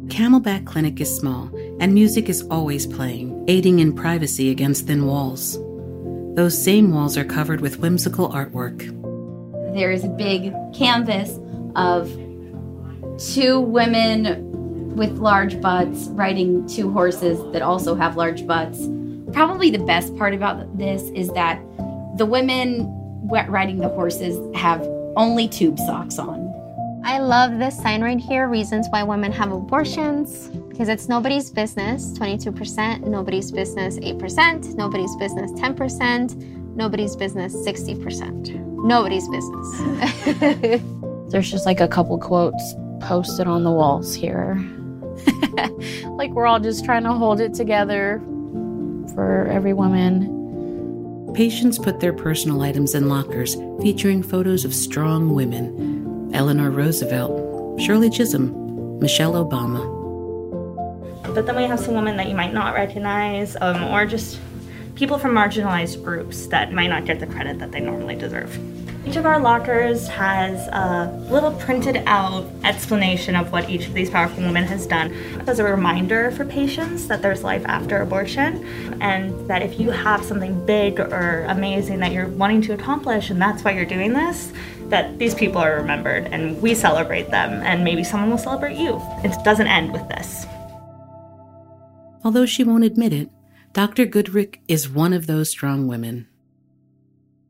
Camelback 0.07 0.65
Clinic 0.65 1.01
is 1.01 1.13
small, 1.13 1.49
and 1.79 1.93
music 1.93 2.29
is 2.29 2.41
always 2.49 2.87
playing, 2.87 3.45
aiding 3.47 3.79
in 3.79 3.93
privacy 3.93 4.49
against 4.49 4.87
thin 4.87 5.05
walls. 5.05 5.57
Those 6.35 6.61
same 6.61 6.93
walls 6.93 7.17
are 7.17 7.25
covered 7.25 7.61
with 7.61 7.79
whimsical 7.79 8.29
artwork. 8.29 8.79
There 9.73 9.91
is 9.91 10.03
a 10.03 10.09
big 10.09 10.53
canvas 10.73 11.39
of 11.75 12.11
two 13.19 13.59
women 13.59 14.95
with 14.95 15.17
large 15.17 15.61
butts 15.61 16.07
riding 16.09 16.67
two 16.67 16.91
horses 16.91 17.39
that 17.53 17.61
also 17.61 17.95
have 17.95 18.17
large 18.17 18.47
butts. 18.47 18.87
Probably 19.31 19.69
the 19.69 19.83
best 19.85 20.15
part 20.17 20.33
about 20.33 20.77
this 20.77 21.03
is 21.09 21.31
that 21.33 21.61
the 22.17 22.25
women 22.25 22.93
riding 23.29 23.77
the 23.77 23.89
horses 23.89 24.37
have 24.55 24.81
only 25.15 25.47
tube 25.47 25.77
socks 25.79 26.17
on. 26.17 26.46
I 27.07 27.19
love 27.19 27.57
this 27.57 27.77
sign 27.77 28.01
right 28.01 28.19
here 28.19 28.49
Reasons 28.49 28.87
Why 28.89 29.01
Women 29.01 29.31
Have 29.31 29.53
Abortions. 29.53 30.49
Because 30.67 30.89
it's 30.89 31.07
nobody's 31.07 31.49
business, 31.49 32.11
22%, 32.19 33.07
nobody's 33.07 33.49
business, 33.49 33.97
8%, 33.97 34.75
nobody's 34.75 35.15
business, 35.15 35.49
10%, 35.53 36.75
nobody's 36.75 37.15
business, 37.15 37.55
60%. 37.55 38.59
Nobody's 38.83 39.25
business. 39.29 40.81
There's 41.31 41.49
just 41.49 41.65
like 41.65 41.79
a 41.79 41.87
couple 41.87 42.17
quotes 42.17 42.75
posted 42.99 43.47
on 43.47 43.63
the 43.63 43.71
walls 43.71 44.13
here. 44.13 44.55
like 46.17 46.31
we're 46.31 46.45
all 46.45 46.59
just 46.59 46.83
trying 46.83 47.03
to 47.03 47.13
hold 47.13 47.39
it 47.39 47.53
together 47.53 48.19
for 49.15 49.47
every 49.49 49.71
woman. 49.71 50.33
Patients 51.33 51.79
put 51.79 52.01
their 52.01 52.11
personal 52.11 52.61
items 52.63 52.95
in 52.95 53.07
lockers 53.07 53.55
featuring 53.81 54.21
photos 54.21 54.65
of 54.65 54.75
strong 54.75 55.33
women 55.33 55.96
Eleanor 56.33 56.69
Roosevelt, 56.69 57.81
Shirley 57.81 58.09
Chisholm, 58.09 58.99
Michelle 58.99 59.33
Obama. 59.33 59.95
But 61.33 61.45
then 61.45 61.55
we 61.55 61.63
have 61.63 61.79
some 61.79 61.95
women 61.95 62.17
that 62.17 62.27
you 62.27 62.35
might 62.35 62.53
not 62.53 62.73
recognize, 62.73 63.55
um, 63.61 63.83
or 63.85 64.05
just 64.05 64.39
people 64.95 65.17
from 65.17 65.31
marginalized 65.31 66.03
groups 66.03 66.47
that 66.47 66.73
might 66.73 66.87
not 66.87 67.05
get 67.05 67.19
the 67.19 67.27
credit 67.27 67.59
that 67.59 67.71
they 67.71 67.79
normally 67.79 68.15
deserve. 68.15 68.59
Each 69.07 69.15
of 69.15 69.25
our 69.25 69.39
lockers 69.39 70.09
has 70.09 70.67
a 70.67 71.09
little 71.29 71.53
printed 71.53 72.03
out 72.07 72.45
explanation 72.65 73.37
of 73.37 73.53
what 73.53 73.69
each 73.69 73.87
of 73.87 73.93
these 73.93 74.09
powerful 74.09 74.43
women 74.43 74.65
has 74.65 74.85
done 74.85 75.13
as 75.47 75.59
a 75.59 75.63
reminder 75.63 76.31
for 76.31 76.43
patients 76.43 77.07
that 77.07 77.21
there's 77.21 77.41
life 77.41 77.63
after 77.67 78.01
abortion 78.01 79.01
and 79.01 79.47
that 79.47 79.61
if 79.61 79.79
you 79.79 79.91
have 79.91 80.25
something 80.25 80.65
big 80.65 80.99
or 80.99 81.45
amazing 81.47 81.99
that 81.99 82.11
you're 82.11 82.27
wanting 82.27 82.61
to 82.63 82.73
accomplish 82.73 83.29
and 83.29 83.41
that's 83.41 83.63
why 83.63 83.71
you're 83.71 83.85
doing 83.85 84.11
this, 84.11 84.51
that 84.89 85.19
these 85.19 85.35
people 85.35 85.59
are 85.59 85.75
remembered 85.75 86.25
and 86.27 86.61
we 86.61 86.73
celebrate 86.75 87.29
them 87.29 87.61
and 87.63 87.83
maybe 87.83 88.03
someone 88.03 88.29
will 88.29 88.37
celebrate 88.37 88.77
you. 88.77 89.01
It 89.23 89.35
doesn't 89.43 89.67
end 89.67 89.91
with 89.93 90.07
this. 90.07 90.45
Although 92.23 92.45
she 92.45 92.63
won't 92.63 92.83
admit 92.83 93.13
it, 93.13 93.29
Dr. 93.73 94.05
Goodrick 94.05 94.59
is 94.67 94.89
one 94.89 95.13
of 95.13 95.27
those 95.27 95.49
strong 95.49 95.87
women. 95.87 96.27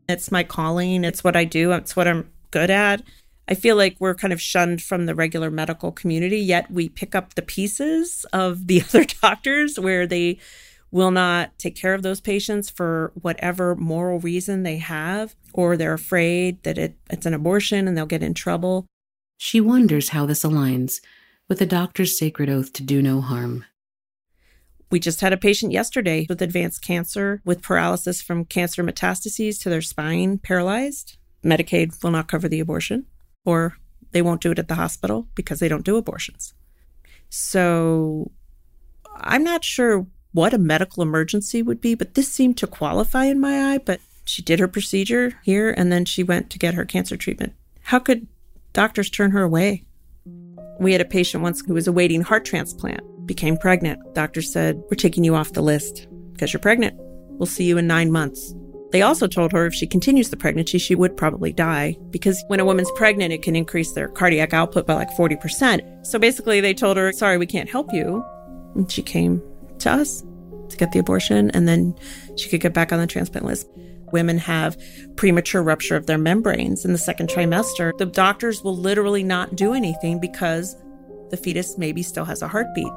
It's 0.10 0.32
my 0.32 0.44
calling. 0.44 1.03
It's 1.03 1.24
what 1.24 1.36
I 1.36 1.46
do. 1.46 1.72
It's 1.74 1.96
what 1.96 2.08
I'm 2.08 2.29
good 2.51 2.70
at. 2.70 3.01
I 3.50 3.53
feel 3.53 3.75
like 3.75 3.96
we're 4.00 4.15
kind 4.15 4.34
of 4.34 4.41
shunned 4.41 4.82
from 4.82 5.06
the 5.06 5.15
regular 5.15 5.50
medical 5.50 5.91
community, 5.91 6.39
yet 6.39 6.70
we 6.70 6.89
pick 6.89 7.15
up 7.15 7.36
the 7.36 7.41
pieces 7.41 8.25
of 8.34 8.67
the 8.67 8.82
other 8.89 9.06
doctors 9.06 9.79
where 9.79 10.06
they 10.06 10.39
will 10.91 11.12
not 11.12 11.58
take 11.58 11.75
care 11.75 11.94
of 11.94 12.01
those 12.01 12.22
patients 12.22 12.70
for 12.70 13.12
whatever 13.22 13.75
moral 13.75 14.20
reason 14.20 14.63
they 14.63 14.77
have, 14.77 15.36
or 15.53 15.75
they're 15.75 15.94
afraid 15.94 16.63
that 16.63 16.77
it, 16.77 16.98
it's 17.10 17.25
an 17.25 17.34
abortion 17.34 17.88
and 17.88 17.98
they'll 17.98 18.06
get 18.06 18.24
in 18.24 18.34
trouble. 18.34 18.86
She 19.38 19.62
wonders 19.62 20.10
how 20.10 20.25
this 20.25 20.44
aligns 20.44 21.01
with 21.48 21.60
the 21.60 21.65
doctor's 21.65 22.17
sacred 22.17 22.50
oath 22.50 22.74
to 22.74 22.84
do 22.84 23.01
no 23.01 23.22
harm. 23.22 23.65
We 24.89 25.00
just 25.00 25.20
had 25.20 25.34
a 25.34 25.38
patient 25.38 25.74
yesterday 25.74 26.25
with 26.29 26.41
advanced 26.41 26.82
cancer 26.82 27.41
with 27.44 27.62
paralysis 27.62 28.22
from 28.22 28.46
cancer 28.46 28.84
metastases 28.84 29.62
to 29.62 29.70
their 29.70 29.82
spine 29.82 30.38
paralyzed. 30.38 31.17
Medicaid 31.44 32.01
will 32.01 32.12
not 32.12 32.29
cover 32.29 32.48
the 32.48 32.62
abortion, 32.62 33.06
or 33.44 33.77
they 34.12 34.22
won't 34.22 34.41
do 34.41 34.51
it 34.51 34.60
at 34.60 34.70
the 34.70 34.75
hospital 34.75 35.27
because 35.36 35.60
they 35.60 35.67
don't 35.67 35.86
do 35.86 35.98
abortions. 35.98 36.53
So 37.29 38.32
I'm 39.15 39.44
not 39.44 39.65
sure 39.65 40.08
what 40.38 40.53
a 40.53 40.60
medical 40.60 41.01
emergency 41.01 41.63
would 41.63 41.82
be, 41.82 41.96
but 41.96 42.13
this 42.13 42.32
seemed 42.32 42.56
to 42.56 42.67
qualify 42.67 43.25
in 43.25 43.39
my 43.39 43.74
eye. 43.74 43.79
But 43.79 44.00
she 44.24 44.44
did 44.44 44.60
her 44.60 44.67
procedure 44.67 45.34
here 45.44 45.74
and 45.75 45.91
then 45.91 46.06
she 46.06 46.22
went 46.22 46.51
to 46.51 46.60
get 46.60 46.75
her 46.75 46.86
cancer 46.86 47.17
treatment. 47.17 47.53
How 47.82 47.98
could 47.98 48.27
doctors 48.72 49.10
turn 49.10 49.32
her 49.32 49.41
away? 49.41 49.84
We 50.79 50.91
had 50.91 51.01
a 51.01 51.06
patient 51.06 51.41
once 51.41 51.63
who 51.65 51.74
was 51.74 51.88
awaiting 51.88 52.22
heart 52.22 52.46
transplant, 52.46 53.01
became 53.25 53.58
pregnant. 53.58 54.00
Doctor 54.13 54.44
said, 54.44 54.79
We're 54.91 54.96
taking 54.96 55.24
you 55.24 55.34
off 55.34 55.53
the 55.53 55.63
list 55.63 56.08
because 56.34 56.53
you're 56.53 56.60
pregnant. 56.60 56.94
We'll 57.39 57.48
see 57.48 57.63
you 57.63 57.79
in 57.79 57.88
nine 57.88 58.12
months. 58.12 58.53
They 58.91 59.01
also 59.01 59.25
told 59.25 59.51
her 59.53 59.65
if 59.65 59.74
she 59.74 59.88
continues 59.88 60.29
the 60.29 60.38
pregnancy, 60.38 60.77
she 60.77 60.94
would 60.94 61.17
probably 61.17 61.51
die 61.51 61.98
because 62.12 62.44
when 62.46 62.60
a 62.60 62.65
woman's 62.65 62.91
pregnant, 62.91 63.34
it 63.34 63.41
can 63.41 63.56
increase 63.56 63.94
their 63.94 64.08
cardiac 64.08 64.53
output 64.53 64.86
by 64.86 64.94
like 64.94 65.10
40%. 65.10 66.06
So 66.06 66.20
basically, 66.20 66.62
they 66.62 66.75
told 66.75 66.96
her, 66.96 67.12
Sorry, 67.12 67.39
we 67.39 67.48
can't 67.48 67.67
help 67.72 67.91
you. 67.91 68.24
And 68.75 68.91
she 68.91 69.01
came 69.01 69.41
to 69.79 69.91
us 69.91 70.24
to 70.69 70.77
get 70.77 70.91
the 70.91 71.00
abortion, 71.00 71.51
and 71.51 71.67
then 71.67 71.96
she 72.36 72.50
could 72.50 72.62
get 72.62 72.74
back 72.74 72.91
on 72.91 73.00
the 73.00 73.07
transplant 73.07 73.46
list. 73.46 73.67
Women 74.12 74.38
have 74.38 74.77
premature 75.15 75.62
rupture 75.62 75.96
of 75.96 76.05
their 76.05 76.17
membranes 76.17 76.86
in 76.86 76.93
the 76.93 76.98
second 76.98 77.29
trimester. 77.29 77.98
The 77.98 78.05
doctors 78.05 78.63
will 78.63 78.75
literally 78.75 79.24
not 79.24 79.55
do 79.55 79.74
anything 79.74 80.19
because 80.19 80.75
the 81.29 81.38
fetus 81.38 81.77
maybe 81.77 82.01
still 82.03 82.24
has 82.24 82.41
a 82.41 82.48
heartbeat, 82.48 82.91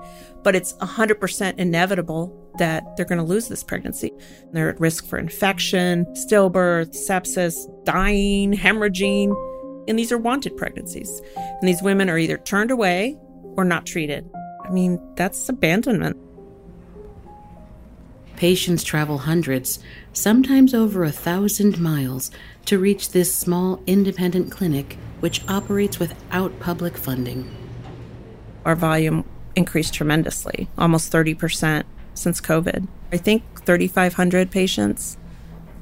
but 0.44 0.54
it's 0.54 0.72
100% 0.74 1.58
inevitable 1.58 2.36
that 2.58 2.84
they're 2.96 3.06
going 3.06 3.18
to 3.18 3.24
lose 3.24 3.48
this 3.48 3.64
pregnancy. 3.64 4.12
They're 4.52 4.70
at 4.70 4.80
risk 4.80 5.06
for 5.06 5.18
infection, 5.18 6.04
stillbirth, 6.14 6.90
sepsis, 6.90 7.56
dying, 7.84 8.52
hemorrhaging. 8.52 9.34
And 9.88 9.98
these 9.98 10.12
are 10.12 10.18
wanted 10.18 10.56
pregnancies. 10.56 11.20
And 11.36 11.68
these 11.68 11.82
women 11.82 12.08
are 12.08 12.18
either 12.18 12.38
turned 12.38 12.70
away 12.70 13.16
or 13.56 13.64
not 13.64 13.86
treated. 13.86 14.28
I 14.64 14.70
mean, 14.70 15.00
that's 15.16 15.48
abandonment. 15.48 16.16
Patients 18.40 18.82
travel 18.82 19.18
hundreds, 19.18 19.80
sometimes 20.14 20.72
over 20.72 21.04
a 21.04 21.12
thousand 21.12 21.78
miles, 21.78 22.30
to 22.64 22.78
reach 22.78 23.10
this 23.10 23.34
small 23.34 23.82
independent 23.86 24.50
clinic 24.50 24.96
which 25.20 25.46
operates 25.46 25.98
without 25.98 26.58
public 26.58 26.96
funding. 26.96 27.54
Our 28.64 28.74
volume 28.74 29.26
increased 29.56 29.92
tremendously, 29.92 30.70
almost 30.78 31.12
30% 31.12 31.84
since 32.14 32.40
COVID. 32.40 32.88
I 33.12 33.18
think 33.18 33.42
3,500 33.66 34.50
patients 34.50 35.18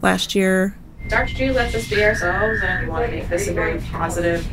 last 0.03 0.35
year. 0.35 0.77
Dr. 1.07 1.35
G 1.35 1.53
lets 1.53 1.77
us 1.77 1.89
be 1.89 2.03
ourselves 2.03 2.61
and 2.65 2.87
we 2.87 2.91
want 2.91 3.07
to 3.07 3.13
make 3.13 3.29
this 3.29 3.47
a 3.47 3.53
very 3.53 3.81
positive, 3.83 4.45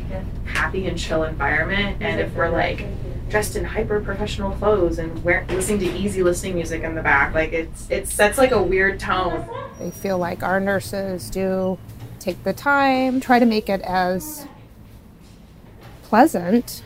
happy, 0.44 0.86
and 0.86 0.96
chill 0.96 1.24
environment. 1.24 1.96
And 2.00 2.20
if 2.20 2.32
we're 2.36 2.50
like 2.50 2.86
dressed 3.28 3.56
in 3.56 3.64
hyper 3.64 4.00
professional 4.00 4.52
clothes 4.52 4.98
and 4.98 5.24
we're 5.24 5.44
listening 5.48 5.80
to 5.80 5.92
easy 5.96 6.22
listening 6.22 6.54
music 6.54 6.82
in 6.82 6.94
the 6.94 7.02
back, 7.02 7.34
like 7.34 7.52
it's 7.52 7.90
it 7.90 8.08
sets 8.08 8.38
like 8.38 8.52
a 8.52 8.62
weird 8.62 9.00
tone. 9.00 9.48
They 9.78 9.90
feel 9.90 10.18
like 10.18 10.42
our 10.42 10.60
nurses 10.60 11.28
do 11.30 11.78
take 12.20 12.42
the 12.44 12.52
time, 12.52 13.20
try 13.20 13.38
to 13.38 13.46
make 13.46 13.68
it 13.68 13.80
as 13.82 14.46
pleasant 16.04 16.82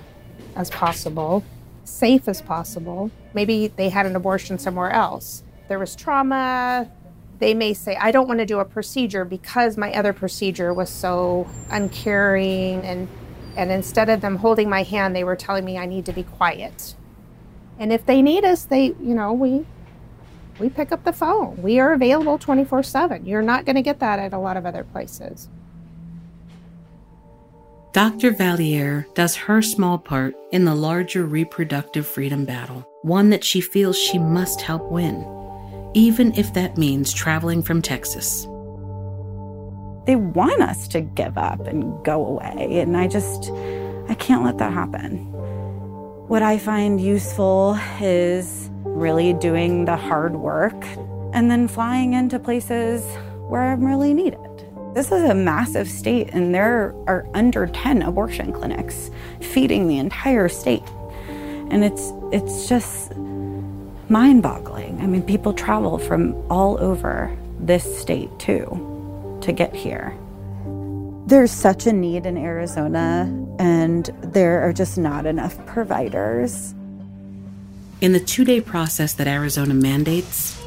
as 0.57 0.71
possible, 0.71 1.45
safe 1.85 2.27
as 2.29 2.41
possible. 2.43 3.11
Maybe 3.35 3.69
they 3.69 3.89
had 3.89 4.07
an 4.07 4.17
abortion 4.17 4.59
somewhere 4.59 4.91
else. 4.91 5.43
There 5.69 5.79
was 5.79 5.95
trauma. 5.95 6.91
They 7.39 7.55
may 7.55 7.73
say, 7.73 7.97
I 7.97 8.11
don't 8.11 8.27
want 8.29 8.41
to 8.41 8.47
do 8.47 8.59
a 8.59 8.65
procedure 8.65 9.25
because 9.25 9.77
my 9.77 9.93
other 9.95 10.13
procedure 10.13 10.75
was 10.75 10.91
so 10.91 11.49
uncaring. 11.71 12.83
And, 12.83 13.09
and 13.61 13.71
instead 13.71 14.09
of 14.09 14.23
them 14.23 14.37
holding 14.37 14.71
my 14.71 14.83
hand, 14.83 15.15
they 15.15 15.23
were 15.23 15.37
telling 15.37 15.67
me 15.67 15.77
I 15.77 15.85
need 15.85 16.07
to 16.07 16.15
be 16.15 16.23
quiet. 16.23 16.95
And 17.79 17.93
if 17.93 18.07
they 18.07 18.23
need 18.23 18.43
us, 18.43 18.65
they, 18.65 18.87
you 18.87 19.15
know, 19.15 19.35
we, 19.35 19.67
we 20.59 20.71
pick 20.71 20.93
up 20.93 21.05
the 21.05 21.13
phone. 21.13 21.61
We 21.61 21.79
are 21.79 21.93
available 21.93 22.39
24 22.39 22.83
7. 22.83 23.27
You're 23.27 23.43
not 23.43 23.67
going 23.67 23.77
to 23.77 23.83
get 23.83 23.99
that 23.99 24.19
at 24.19 24.33
a 24.33 24.39
lot 24.39 24.57
of 24.57 24.65
other 24.65 24.83
places. 24.85 25.51
Dr. 27.93 28.31
Valliere 28.31 29.07
does 29.15 29.37
her 29.37 29.61
small 29.61 29.99
part 29.99 30.35
in 30.53 30.65
the 30.65 30.75
larger 30.75 31.27
reproductive 31.27 32.07
freedom 32.07 32.47
battle, 32.47 32.89
one 33.03 33.29
that 33.29 33.45
she 33.45 33.61
feels 33.61 33.99
she 33.99 34.19
must 34.19 34.63
help 34.63 34.91
win, 34.91 35.23
even 35.93 36.33
if 36.35 36.55
that 36.55 36.79
means 36.79 37.13
traveling 37.13 37.63
from 37.63 37.83
Texas. 37.83 38.47
They 40.11 40.17
want 40.17 40.61
us 40.61 40.89
to 40.89 41.03
give 41.03 41.39
up 41.39 41.69
and 41.69 42.05
go 42.05 42.27
away, 42.27 42.81
and 42.81 42.97
I 42.97 43.07
just, 43.07 43.53
I 44.09 44.17
can't 44.19 44.43
let 44.43 44.59
that 44.59 44.73
happen. 44.73 45.19
What 46.27 46.43
I 46.43 46.59
find 46.59 47.01
useful 47.01 47.79
is 48.01 48.71
really 48.83 49.35
doing 49.35 49.85
the 49.85 49.95
hard 49.95 50.35
work 50.35 50.75
and 51.33 51.49
then 51.49 51.69
flying 51.69 52.15
into 52.15 52.41
places 52.41 53.05
where 53.49 53.63
I'm 53.63 53.85
really 53.85 54.13
needed. 54.13 54.41
This 54.97 55.13
is 55.13 55.31
a 55.31 55.35
massive 55.37 55.89
state, 55.89 56.31
and 56.33 56.53
there 56.53 56.93
are 57.07 57.25
under 57.33 57.69
10 57.69 58.03
abortion 58.03 58.53
clinics 58.53 59.13
feeding 59.41 59.87
the 59.87 59.99
entire 59.99 60.49
state. 60.49 60.83
And 61.71 61.85
it's, 61.85 62.13
it's 62.33 62.69
just 62.69 63.15
mind 64.09 64.43
boggling. 64.43 65.01
I 65.01 65.07
mean, 65.07 65.23
people 65.23 65.53
travel 65.53 65.99
from 65.99 66.35
all 66.51 66.81
over 66.81 67.33
this 67.61 68.01
state 68.01 68.37
too 68.41 68.90
to 69.43 69.53
get 69.53 69.75
here. 69.75 70.17
There's 71.27 71.53
such 71.53 71.87
a 71.87 71.93
need 71.93 72.27
in 72.27 72.37
Arizona, 72.37 73.29
and 73.59 74.07
there 74.23 74.61
are 74.63 74.73
just 74.73 74.99
not 74.99 75.27
enough 75.27 75.65
providers. 75.67 76.75
In 78.01 78.13
the 78.13 78.21
two 78.21 78.45
day 78.45 78.61
process 78.61 79.13
that 79.15 79.27
Arizona 79.27 79.75
mandates, 79.75 80.61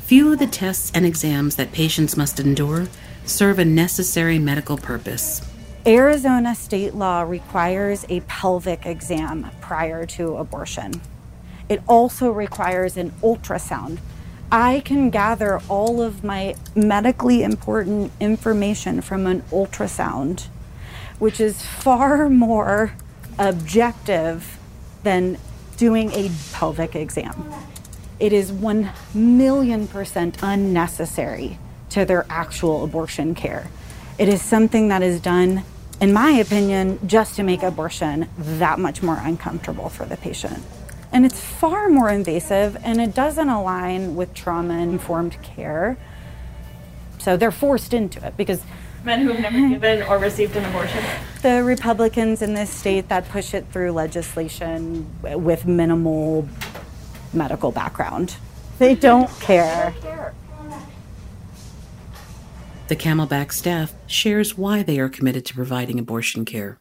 few 0.00 0.32
of 0.32 0.38
the 0.38 0.46
tests 0.46 0.90
and 0.94 1.04
exams 1.04 1.56
that 1.56 1.70
patients 1.70 2.16
must 2.16 2.40
endure 2.40 2.88
serve 3.26 3.58
a 3.58 3.64
necessary 3.64 4.38
medical 4.38 4.76
purpose. 4.76 5.42
Arizona 5.86 6.54
state 6.54 6.94
law 6.94 7.22
requires 7.22 8.04
a 8.08 8.20
pelvic 8.20 8.86
exam 8.86 9.50
prior 9.60 10.04
to 10.06 10.36
abortion. 10.36 10.92
It 11.68 11.82
also 11.86 12.30
requires 12.30 12.96
an 12.96 13.10
ultrasound. 13.22 13.98
I 14.50 14.80
can 14.80 15.10
gather 15.10 15.60
all 15.68 16.00
of 16.00 16.24
my 16.24 16.54
medically 16.74 17.42
important 17.42 18.12
information 18.18 19.02
from 19.02 19.26
an 19.26 19.42
ultrasound, 19.50 20.46
which 21.18 21.38
is 21.38 21.62
far 21.62 22.30
more 22.30 22.92
objective 23.38 24.58
than 25.02 25.36
doing 25.76 26.10
a 26.12 26.30
pelvic 26.52 26.96
exam. 26.96 27.52
It 28.18 28.32
is 28.32 28.50
1 28.50 28.90
million 29.12 29.86
percent 29.86 30.38
unnecessary 30.42 31.58
to 31.90 32.06
their 32.06 32.24
actual 32.30 32.84
abortion 32.84 33.34
care. 33.34 33.68
It 34.16 34.30
is 34.30 34.40
something 34.40 34.88
that 34.88 35.02
is 35.02 35.20
done, 35.20 35.62
in 36.00 36.12
my 36.12 36.30
opinion, 36.30 37.06
just 37.06 37.36
to 37.36 37.42
make 37.42 37.62
abortion 37.62 38.28
that 38.38 38.78
much 38.78 39.02
more 39.02 39.18
uncomfortable 39.22 39.90
for 39.90 40.06
the 40.06 40.16
patient. 40.16 40.64
And 41.12 41.24
it's 41.24 41.40
far 41.40 41.88
more 41.88 42.10
invasive 42.10 42.76
and 42.82 43.00
it 43.00 43.14
doesn't 43.14 43.48
align 43.48 44.14
with 44.14 44.34
trauma 44.34 44.78
informed 44.78 45.42
care. 45.42 45.96
So 47.18 47.36
they're 47.36 47.50
forced 47.50 47.94
into 47.94 48.24
it 48.26 48.36
because 48.36 48.62
Men 49.04 49.20
who 49.20 49.32
have 49.32 49.40
never 49.40 49.56
eh. 49.56 49.68
given 49.70 50.02
or 50.02 50.18
received 50.18 50.56
an 50.56 50.64
abortion. 50.64 51.02
the 51.42 51.62
Republicans 51.62 52.42
in 52.42 52.54
this 52.54 52.68
state 52.68 53.08
that 53.08 53.28
push 53.28 53.54
it 53.54 53.66
through 53.72 53.92
legislation 53.92 55.08
with 55.22 55.66
minimal 55.66 56.48
medical 57.32 57.70
background, 57.70 58.36
they 58.78 58.94
don't 58.94 59.30
care. 59.40 59.94
The 62.88 62.96
Camelback 62.96 63.52
staff 63.52 63.94
shares 64.06 64.56
why 64.56 64.82
they 64.82 64.98
are 64.98 65.08
committed 65.08 65.44
to 65.46 65.54
providing 65.54 65.98
abortion 65.98 66.44
care. 66.44 66.78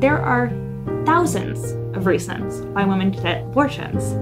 There 0.00 0.18
are 0.18 0.52
thousands 1.04 1.72
of 1.96 2.06
reasons 2.06 2.60
why 2.74 2.84
women 2.84 3.10
get 3.10 3.42
abortions, 3.44 4.12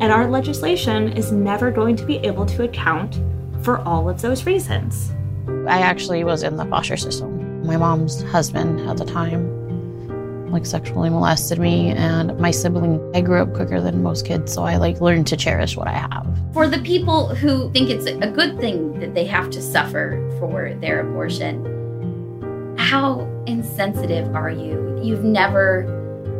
and 0.00 0.12
our 0.12 0.28
legislation 0.28 1.12
is 1.12 1.32
never 1.32 1.70
going 1.70 1.96
to 1.96 2.04
be 2.04 2.16
able 2.18 2.46
to 2.46 2.64
account 2.64 3.20
for 3.62 3.78
all 3.80 4.08
of 4.08 4.22
those 4.22 4.46
reasons. 4.46 5.12
I 5.66 5.80
actually 5.80 6.24
was 6.24 6.42
in 6.42 6.56
the 6.56 6.64
foster 6.66 6.96
system. 6.96 7.64
My 7.64 7.76
mom's 7.76 8.22
husband 8.22 8.80
at 8.88 8.96
the 8.96 9.04
time 9.04 9.56
like 10.50 10.64
sexually 10.64 11.10
molested 11.10 11.58
me 11.58 11.90
and 11.90 12.38
my 12.38 12.50
sibling 12.50 13.00
I 13.14 13.20
grew 13.20 13.42
up 13.42 13.52
quicker 13.52 13.80
than 13.80 14.02
most 14.02 14.24
kids 14.24 14.52
so 14.52 14.64
I 14.64 14.76
like 14.76 15.00
learned 15.00 15.26
to 15.28 15.36
cherish 15.36 15.76
what 15.76 15.88
I 15.88 15.92
have. 15.92 16.26
For 16.52 16.68
the 16.68 16.78
people 16.78 17.34
who 17.34 17.70
think 17.72 17.90
it's 17.90 18.06
a 18.06 18.30
good 18.30 18.58
thing 18.58 18.98
that 19.00 19.14
they 19.14 19.26
have 19.26 19.50
to 19.50 19.60
suffer 19.60 20.22
for 20.38 20.74
their 20.80 21.00
abortion, 21.00 22.74
how 22.78 23.28
insensitive 23.46 24.34
are 24.34 24.50
you? 24.50 25.00
You've 25.02 25.24
never 25.24 25.95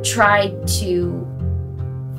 tried 0.06 0.66
to 0.68 1.26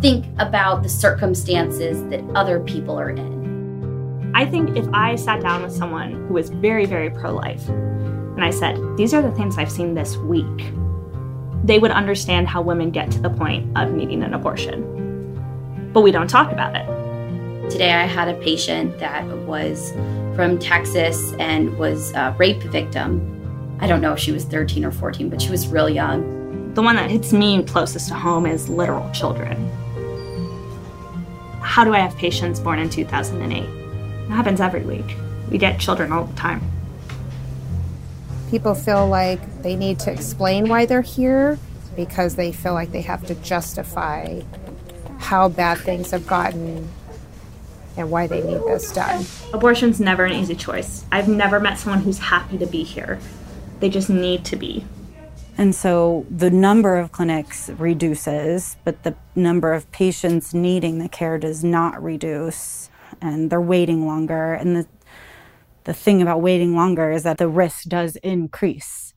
think 0.01 0.25
about 0.39 0.83
the 0.83 0.89
circumstances 0.89 2.03
that 2.09 2.23
other 2.35 2.59
people 2.59 2.99
are 2.99 3.09
in. 3.09 4.31
I 4.35 4.45
think 4.45 4.77
if 4.77 4.87
I 4.93 5.15
sat 5.15 5.41
down 5.41 5.63
with 5.63 5.71
someone 5.71 6.11
who 6.27 6.33
was 6.33 6.49
very, 6.49 6.85
very 6.85 7.09
pro 7.09 7.33
life 7.33 7.67
and 7.69 8.43
I 8.43 8.51
said, 8.51 8.77
These 8.97 9.13
are 9.13 9.21
the 9.21 9.31
things 9.31 9.57
I've 9.57 9.71
seen 9.71 9.95
this 9.95 10.17
week, 10.17 10.71
they 11.63 11.79
would 11.79 11.91
understand 11.91 12.47
how 12.47 12.61
women 12.61 12.91
get 12.91 13.09
to 13.11 13.19
the 13.19 13.29
point 13.29 13.75
of 13.77 13.91
needing 13.93 14.21
an 14.23 14.33
abortion. 14.33 14.93
but 15.93 16.01
we 16.01 16.11
don't 16.11 16.29
talk 16.29 16.51
about 16.51 16.75
it. 16.75 16.85
Today, 17.71 17.91
I 17.91 18.05
had 18.05 18.27
a 18.27 18.35
patient 18.35 18.99
that 18.99 19.25
was 19.47 19.91
from 20.35 20.59
Texas 20.59 21.33
and 21.39 21.75
was 21.79 22.11
a 22.13 22.35
rape 22.37 22.61
victim. 22.61 23.77
I 23.79 23.87
don't 23.87 24.01
know 24.01 24.13
if 24.13 24.19
she 24.19 24.31
was 24.31 24.45
13 24.45 24.85
or 24.85 24.91
14, 24.91 25.29
but 25.29 25.41
she 25.41 25.49
was 25.49 25.67
real 25.67 25.89
young. 25.89 26.36
The 26.77 26.83
one 26.83 26.95
that 26.97 27.09
hits 27.09 27.33
me 27.33 27.63
closest 27.63 28.09
to 28.09 28.13
home 28.13 28.45
is 28.45 28.69
literal 28.69 29.09
children. 29.09 29.67
How 31.59 31.83
do 31.83 31.95
I 31.95 31.97
have 31.97 32.15
patients 32.17 32.59
born 32.59 32.77
in 32.77 32.87
2008? 32.87 33.63
It 33.63 34.29
happens 34.29 34.61
every 34.61 34.83
week. 34.83 35.17
We 35.49 35.57
get 35.57 35.79
children 35.79 36.11
all 36.11 36.25
the 36.25 36.35
time. 36.35 36.61
People 38.51 38.75
feel 38.75 39.07
like 39.07 39.63
they 39.63 39.75
need 39.75 39.97
to 40.01 40.11
explain 40.11 40.69
why 40.69 40.85
they're 40.85 41.01
here 41.01 41.57
because 41.95 42.35
they 42.35 42.51
feel 42.51 42.75
like 42.75 42.91
they 42.91 43.01
have 43.01 43.25
to 43.25 43.33
justify 43.33 44.41
how 45.17 45.49
bad 45.49 45.79
things 45.79 46.11
have 46.11 46.27
gotten 46.27 46.87
and 47.97 48.11
why 48.11 48.27
they 48.27 48.43
need 48.43 48.61
this 48.67 48.93
done. 48.93 49.25
Abortion's 49.51 49.99
never 49.99 50.25
an 50.25 50.33
easy 50.33 50.53
choice. 50.53 51.05
I've 51.11 51.27
never 51.27 51.59
met 51.59 51.79
someone 51.79 52.03
who's 52.03 52.19
happy 52.19 52.59
to 52.59 52.67
be 52.67 52.83
here. 52.83 53.17
They 53.79 53.89
just 53.89 54.11
need 54.11 54.45
to 54.45 54.55
be. 54.55 54.85
And 55.57 55.73
so 55.73 56.25
the 56.29 56.51
number 56.51 56.97
of 56.97 57.11
clinics 57.11 57.69
reduces, 57.69 58.77
but 58.83 59.01
the 59.03 59.15
number 59.35 59.73
of 59.73 59.91
patients 59.91 60.53
needing 60.53 60.99
the 60.99 61.09
care 61.09 61.39
does 61.39 61.63
not 61.63 62.01
reduce. 62.01 62.89
And 63.21 63.49
they're 63.49 63.59
waiting 63.59 64.05
longer. 64.05 64.53
And 64.53 64.75
the, 64.75 64.87
the 65.85 65.93
thing 65.93 66.21
about 66.21 66.41
waiting 66.41 66.75
longer 66.75 67.11
is 67.11 67.23
that 67.23 67.39
the 67.39 67.47
risk 67.47 67.85
does 67.85 68.17
increase 68.17 69.15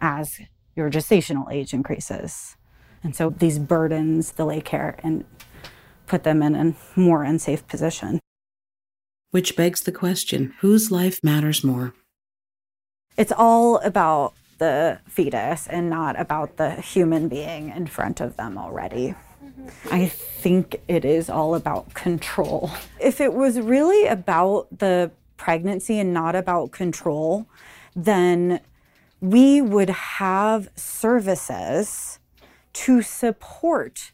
as 0.00 0.38
your 0.76 0.90
gestational 0.90 1.50
age 1.50 1.72
increases. 1.72 2.56
And 3.02 3.16
so 3.16 3.30
these 3.30 3.58
burdens 3.58 4.32
delay 4.32 4.60
care 4.60 4.98
and 5.02 5.24
put 6.06 6.24
them 6.24 6.42
in 6.42 6.54
a 6.54 6.74
more 6.98 7.22
unsafe 7.22 7.66
position. 7.66 8.20
Which 9.30 9.56
begs 9.56 9.80
the 9.80 9.92
question 9.92 10.52
whose 10.58 10.90
life 10.90 11.20
matters 11.22 11.64
more? 11.64 11.94
It's 13.16 13.32
all 13.34 13.78
about 13.78 14.34
the 14.60 15.00
fetus 15.08 15.66
and 15.66 15.90
not 15.90 16.20
about 16.20 16.56
the 16.56 16.70
human 16.76 17.28
being 17.28 17.70
in 17.70 17.86
front 17.88 18.20
of 18.20 18.36
them 18.36 18.56
already. 18.56 19.14
Mm-hmm. 19.44 19.68
I 19.90 20.06
think 20.06 20.80
it 20.86 21.04
is 21.04 21.28
all 21.28 21.56
about 21.56 21.92
control. 21.94 22.70
If 23.00 23.20
it 23.20 23.32
was 23.32 23.58
really 23.58 24.06
about 24.06 24.68
the 24.78 25.10
pregnancy 25.36 25.98
and 25.98 26.14
not 26.14 26.36
about 26.36 26.70
control, 26.70 27.46
then 27.96 28.60
we 29.20 29.60
would 29.60 29.90
have 29.90 30.68
services 30.76 32.18
to 32.72 33.02
support 33.02 34.12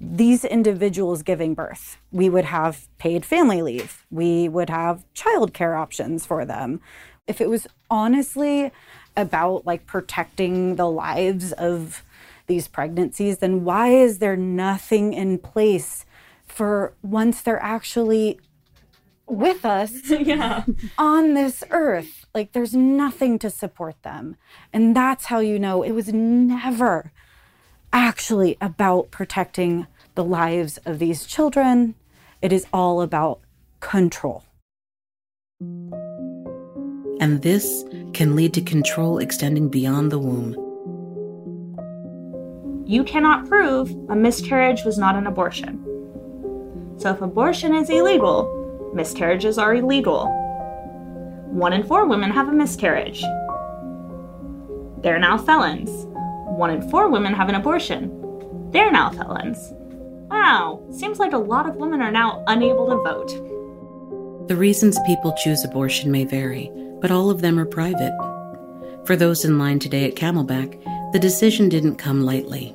these 0.00 0.44
individuals 0.44 1.22
giving 1.22 1.54
birth. 1.54 1.96
We 2.12 2.28
would 2.28 2.44
have 2.44 2.86
paid 2.98 3.24
family 3.24 3.62
leave. 3.62 4.04
We 4.10 4.48
would 4.48 4.68
have 4.68 5.04
childcare 5.14 5.78
options 5.78 6.26
for 6.26 6.44
them. 6.44 6.80
If 7.26 7.40
it 7.40 7.48
was 7.48 7.66
honestly 7.88 8.72
about 9.16 9.66
like 9.66 9.86
protecting 9.86 10.76
the 10.76 10.88
lives 10.88 11.52
of 11.52 12.02
these 12.46 12.68
pregnancies, 12.68 13.38
then 13.38 13.64
why 13.64 13.88
is 13.88 14.18
there 14.18 14.36
nothing 14.36 15.12
in 15.12 15.38
place 15.38 16.04
for 16.46 16.94
once 17.02 17.42
they're 17.42 17.62
actually 17.62 18.38
with 19.26 19.64
us 19.64 19.92
yeah. 20.10 20.64
on 20.98 21.34
this 21.34 21.64
earth? 21.70 22.26
Like 22.34 22.52
there's 22.52 22.74
nothing 22.74 23.38
to 23.40 23.50
support 23.50 24.00
them. 24.02 24.36
And 24.72 24.94
that's 24.94 25.26
how 25.26 25.40
you 25.40 25.58
know 25.58 25.82
it 25.82 25.92
was 25.92 26.12
never 26.12 27.12
actually 27.92 28.56
about 28.60 29.10
protecting 29.10 29.86
the 30.14 30.24
lives 30.24 30.78
of 30.84 30.98
these 30.98 31.26
children. 31.26 31.94
It 32.42 32.52
is 32.52 32.66
all 32.72 33.00
about 33.00 33.40
control. 33.80 34.44
And 37.20 37.42
this 37.42 37.84
can 38.12 38.36
lead 38.36 38.52
to 38.54 38.60
control 38.60 39.18
extending 39.18 39.68
beyond 39.68 40.12
the 40.12 40.18
womb. 40.18 40.54
You 42.86 43.04
cannot 43.04 43.48
prove 43.48 43.90
a 44.08 44.14
miscarriage 44.14 44.84
was 44.84 44.98
not 44.98 45.16
an 45.16 45.26
abortion. 45.26 45.82
So 46.98 47.10
if 47.10 47.20
abortion 47.20 47.74
is 47.74 47.90
illegal, 47.90 48.92
miscarriages 48.94 49.58
are 49.58 49.74
illegal. 49.74 50.26
One 51.50 51.72
in 51.72 51.82
four 51.82 52.06
women 52.06 52.30
have 52.30 52.48
a 52.48 52.52
miscarriage. 52.52 53.22
They're 55.02 55.18
now 55.18 55.38
felons. 55.38 55.90
One 56.56 56.70
in 56.70 56.88
four 56.90 57.08
women 57.08 57.34
have 57.34 57.48
an 57.48 57.54
abortion. 57.54 58.70
They're 58.70 58.92
now 58.92 59.10
felons. 59.10 59.58
Wow, 60.30 60.86
seems 60.90 61.18
like 61.18 61.32
a 61.32 61.38
lot 61.38 61.68
of 61.68 61.76
women 61.76 62.02
are 62.02 62.10
now 62.10 62.44
unable 62.46 62.88
to 62.88 62.96
vote. 62.96 64.48
The 64.48 64.56
reasons 64.56 64.98
people 65.06 65.34
choose 65.42 65.64
abortion 65.64 66.10
may 66.10 66.24
vary, 66.24 66.70
but 67.06 67.14
all 67.14 67.30
of 67.30 67.40
them 67.40 67.56
are 67.56 67.64
private. 67.64 68.12
For 69.04 69.14
those 69.14 69.44
in 69.44 69.60
line 69.60 69.78
today 69.78 70.06
at 70.08 70.16
Camelback, 70.16 70.72
the 71.12 71.20
decision 71.20 71.68
didn't 71.68 71.98
come 71.98 72.22
lightly. 72.22 72.74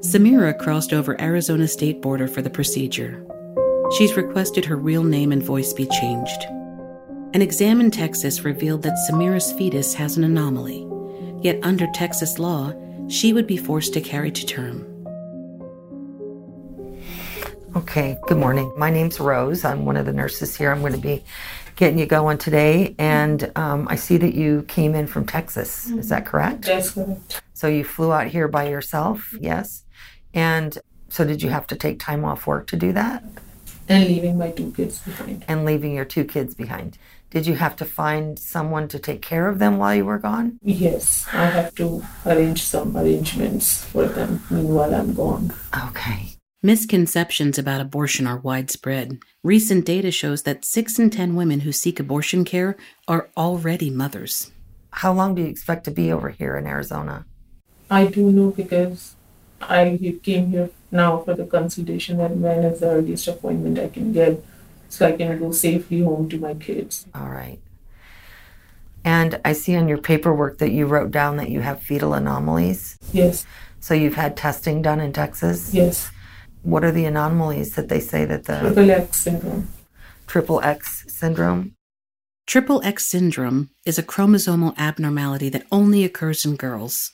Samira 0.00 0.58
crossed 0.58 0.94
over 0.94 1.20
Arizona 1.20 1.68
state 1.68 2.00
border 2.00 2.26
for 2.26 2.40
the 2.40 2.48
procedure. 2.48 3.22
She's 3.98 4.16
requested 4.16 4.64
her 4.64 4.78
real 4.78 5.04
name 5.04 5.30
and 5.30 5.42
voice 5.42 5.74
be 5.74 5.84
changed. 6.00 6.42
An 7.34 7.42
exam 7.42 7.82
in 7.82 7.90
Texas 7.90 8.46
revealed 8.46 8.80
that 8.84 8.96
Samira's 9.10 9.52
fetus 9.52 9.92
has 9.92 10.16
an 10.16 10.24
anomaly, 10.24 10.88
yet 11.42 11.60
under 11.62 11.86
Texas 11.92 12.38
law, 12.38 12.72
she 13.08 13.34
would 13.34 13.46
be 13.46 13.58
forced 13.58 13.92
to 13.92 14.00
carry 14.00 14.30
to 14.30 14.46
term. 14.46 14.86
Okay, 17.76 18.18
good 18.26 18.38
morning. 18.38 18.72
My 18.78 18.88
name's 18.88 19.20
Rose. 19.20 19.66
I'm 19.66 19.84
one 19.84 19.98
of 19.98 20.06
the 20.06 20.12
nurses 20.14 20.56
here. 20.56 20.72
I'm 20.72 20.80
going 20.80 20.94
to 20.94 20.98
be 20.98 21.22
getting 21.78 21.96
you 21.96 22.06
going 22.06 22.36
today. 22.38 22.96
And 22.98 23.52
um, 23.54 23.86
I 23.88 23.94
see 23.94 24.16
that 24.16 24.34
you 24.34 24.64
came 24.66 24.96
in 24.96 25.06
from 25.06 25.24
Texas. 25.24 25.86
Mm-hmm. 25.86 26.00
Is 26.00 26.08
that 26.08 26.26
correct? 26.26 26.62
That's 26.64 26.90
correct. 26.90 27.40
So 27.54 27.68
you 27.68 27.84
flew 27.84 28.12
out 28.12 28.26
here 28.26 28.48
by 28.48 28.68
yourself? 28.68 29.32
Yes. 29.40 29.84
And 30.34 30.76
so 31.08 31.24
did 31.24 31.40
you 31.40 31.50
have 31.50 31.68
to 31.68 31.76
take 31.76 32.00
time 32.00 32.24
off 32.24 32.48
work 32.48 32.66
to 32.68 32.76
do 32.76 32.92
that? 32.92 33.22
And 33.88 34.08
leaving 34.08 34.36
my 34.36 34.50
two 34.50 34.72
kids 34.72 34.98
behind. 34.98 35.44
And 35.46 35.64
leaving 35.64 35.94
your 35.94 36.04
two 36.04 36.24
kids 36.24 36.52
behind. 36.54 36.98
Did 37.30 37.46
you 37.46 37.54
have 37.54 37.76
to 37.76 37.84
find 37.84 38.38
someone 38.38 38.88
to 38.88 38.98
take 38.98 39.22
care 39.22 39.48
of 39.48 39.60
them 39.60 39.78
while 39.78 39.94
you 39.94 40.04
were 40.04 40.18
gone? 40.18 40.58
Yes, 40.62 41.28
I 41.32 41.46
have 41.46 41.74
to 41.76 42.04
arrange 42.26 42.62
some 42.62 42.96
arrangements 42.96 43.84
for 43.84 44.06
them 44.06 44.42
meanwhile 44.50 44.94
I'm 44.94 45.14
gone. 45.14 45.54
Okay. 45.88 46.37
Misconceptions 46.62 47.56
about 47.56 47.80
abortion 47.80 48.26
are 48.26 48.38
widespread. 48.38 49.20
Recent 49.44 49.84
data 49.84 50.10
shows 50.10 50.42
that 50.42 50.64
6 50.64 50.98
in 50.98 51.08
10 51.08 51.36
women 51.36 51.60
who 51.60 51.70
seek 51.70 52.00
abortion 52.00 52.44
care 52.44 52.76
are 53.06 53.28
already 53.36 53.90
mothers. 53.90 54.50
How 54.90 55.12
long 55.12 55.36
do 55.36 55.42
you 55.42 55.46
expect 55.46 55.84
to 55.84 55.92
be 55.92 56.10
over 56.10 56.30
here 56.30 56.56
in 56.56 56.66
Arizona? 56.66 57.26
I 57.88 58.06
do 58.06 58.32
know 58.32 58.50
because 58.50 59.14
I 59.60 60.18
came 60.24 60.50
here 60.50 60.70
now 60.90 61.18
for 61.18 61.34
the 61.34 61.44
consultation 61.44 62.16
that 62.18 62.32
when 62.32 62.64
is 62.64 62.80
the 62.80 62.88
earliest 62.88 63.28
appointment 63.28 63.78
I 63.78 63.86
can 63.86 64.12
get 64.12 64.44
so 64.88 65.06
I 65.06 65.12
can 65.12 65.38
go 65.38 65.52
safely 65.52 66.00
home 66.00 66.28
to 66.28 66.38
my 66.38 66.54
kids. 66.54 67.06
All 67.14 67.28
right. 67.28 67.60
And 69.04 69.40
I 69.44 69.52
see 69.52 69.76
on 69.76 69.86
your 69.86 69.98
paperwork 69.98 70.58
that 70.58 70.72
you 70.72 70.86
wrote 70.86 71.12
down 71.12 71.36
that 71.36 71.50
you 71.50 71.60
have 71.60 71.80
fetal 71.80 72.14
anomalies. 72.14 72.98
Yes. 73.12 73.46
So 73.78 73.94
you've 73.94 74.16
had 74.16 74.36
testing 74.36 74.82
done 74.82 74.98
in 74.98 75.12
Texas? 75.12 75.72
Yes. 75.72 76.10
What 76.62 76.84
are 76.84 76.92
the 76.92 77.04
anomalies 77.04 77.74
that 77.76 77.88
they 77.88 78.00
say 78.00 78.24
that 78.24 78.44
the 78.44 78.60
triple 78.60 78.90
X 78.90 79.16
syndrome? 79.16 79.68
Triple 80.26 80.60
X 80.62 81.04
syndrome. 81.08 81.74
Triple 82.46 82.82
X 82.82 83.06
syndrome 83.06 83.70
is 83.84 83.98
a 83.98 84.02
chromosomal 84.02 84.76
abnormality 84.76 85.48
that 85.50 85.66
only 85.70 86.04
occurs 86.04 86.44
in 86.44 86.56
girls. 86.56 87.12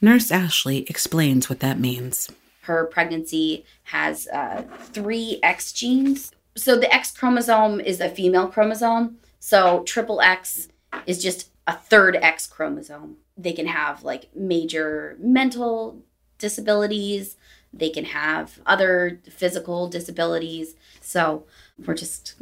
Nurse 0.00 0.30
Ashley 0.30 0.84
explains 0.88 1.48
what 1.48 1.60
that 1.60 1.78
means. 1.78 2.30
Her 2.62 2.86
pregnancy 2.86 3.64
has 3.84 4.26
uh, 4.28 4.62
three 4.78 5.38
X 5.42 5.72
genes. 5.72 6.32
So 6.56 6.78
the 6.78 6.92
X 6.92 7.10
chromosome 7.10 7.80
is 7.80 8.00
a 8.00 8.08
female 8.08 8.48
chromosome. 8.48 9.18
So 9.38 9.82
triple 9.84 10.20
X 10.20 10.68
is 11.06 11.22
just 11.22 11.50
a 11.66 11.74
third 11.74 12.16
X 12.16 12.46
chromosome. 12.46 13.16
They 13.36 13.52
can 13.52 13.66
have 13.66 14.02
like 14.02 14.34
major 14.34 15.16
mental 15.20 16.02
disabilities, 16.38 17.36
they 17.72 17.90
can 17.90 18.04
have 18.04 18.60
other 18.66 19.20
physical 19.30 19.88
disabilities. 19.88 20.74
So 21.00 21.44
we're 21.84 21.94
just 21.94 22.34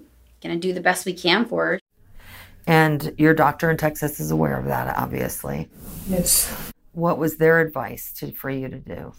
going 0.43 0.59
to 0.59 0.69
do 0.69 0.73
the 0.73 0.81
best 0.81 1.07
we 1.07 1.13
can 1.13 1.45
for 1.45 1.67
her. 1.67 1.81
And 2.67 3.15
your 3.17 3.35
doctor 3.35 3.71
in 3.71 3.77
Texas 3.77 4.21
is 4.21 4.31
aware 4.31 4.59
of 4.59 4.67
that, 4.67 4.97
obviously. 4.97 5.69
Yes. 6.09 6.73
What 6.93 7.19
was 7.19 7.39
their 7.39 7.61
advice 7.61 8.13
to, 8.15 8.33
for 8.33 8.51
you 8.51 8.69
to 8.69 8.79
do? 8.79 9.13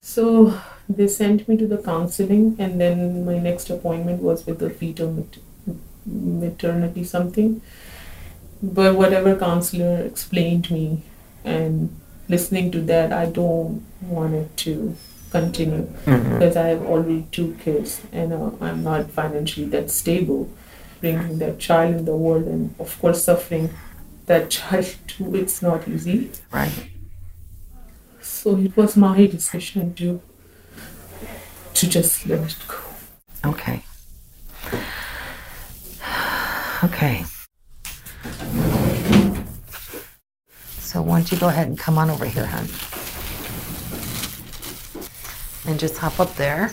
So 0.00 0.60
they 0.88 1.08
sent 1.08 1.48
me 1.48 1.56
to 1.56 1.66
the 1.66 1.78
counseling, 1.78 2.56
and 2.58 2.80
then 2.80 3.24
my 3.24 3.38
next 3.38 3.70
appointment 3.70 4.22
was 4.22 4.46
with 4.46 4.58
the 4.58 4.70
fetal 4.70 5.26
maternity 6.04 7.04
something. 7.04 7.62
But 8.62 8.96
whatever 8.96 9.34
counselor 9.36 10.04
explained 10.04 10.70
me, 10.70 11.02
and 11.44 11.98
listening 12.28 12.70
to 12.72 12.80
that, 12.82 13.12
I 13.12 13.26
don't 13.26 13.82
want 14.02 14.34
it 14.34 14.56
to 14.58 14.96
continue 15.30 15.86
Mhm. 16.06 16.38
because 16.38 16.56
I 16.56 16.68
have 16.68 16.82
already 16.86 17.26
two 17.32 17.56
kids 17.64 18.00
and 18.12 18.32
uh, 18.32 18.50
I'm 18.60 18.82
not 18.84 19.10
financially 19.10 19.66
that 19.70 19.90
stable. 19.90 20.48
Bringing 21.00 21.38
that 21.38 21.58
child 21.58 21.96
in 21.96 22.04
the 22.06 22.16
world 22.16 22.46
and 22.46 22.74
of 22.78 22.98
course 23.00 23.24
suffering 23.24 23.70
that 24.26 24.48
child 24.56 24.86
too, 25.06 25.34
it's 25.34 25.60
not 25.60 25.86
easy. 25.88 26.30
Right. 26.52 26.72
So 28.22 28.56
it 28.56 28.76
was 28.76 28.96
my 28.96 29.26
decision 29.26 29.94
to 29.94 30.20
to 31.74 31.88
just 31.88 32.26
let 32.26 32.40
it 32.40 32.56
go. 32.68 32.78
Okay. 33.50 33.82
Okay. 36.84 37.24
So 40.94 41.02
why 41.02 41.18
don't 41.18 41.32
you 41.32 41.38
go 41.38 41.48
ahead 41.48 41.66
and 41.66 41.76
come 41.76 41.98
on 41.98 42.08
over 42.08 42.24
here, 42.24 42.46
hon? 42.46 42.68
And 45.66 45.80
just 45.80 45.98
hop 45.98 46.20
up 46.20 46.36
there. 46.36 46.72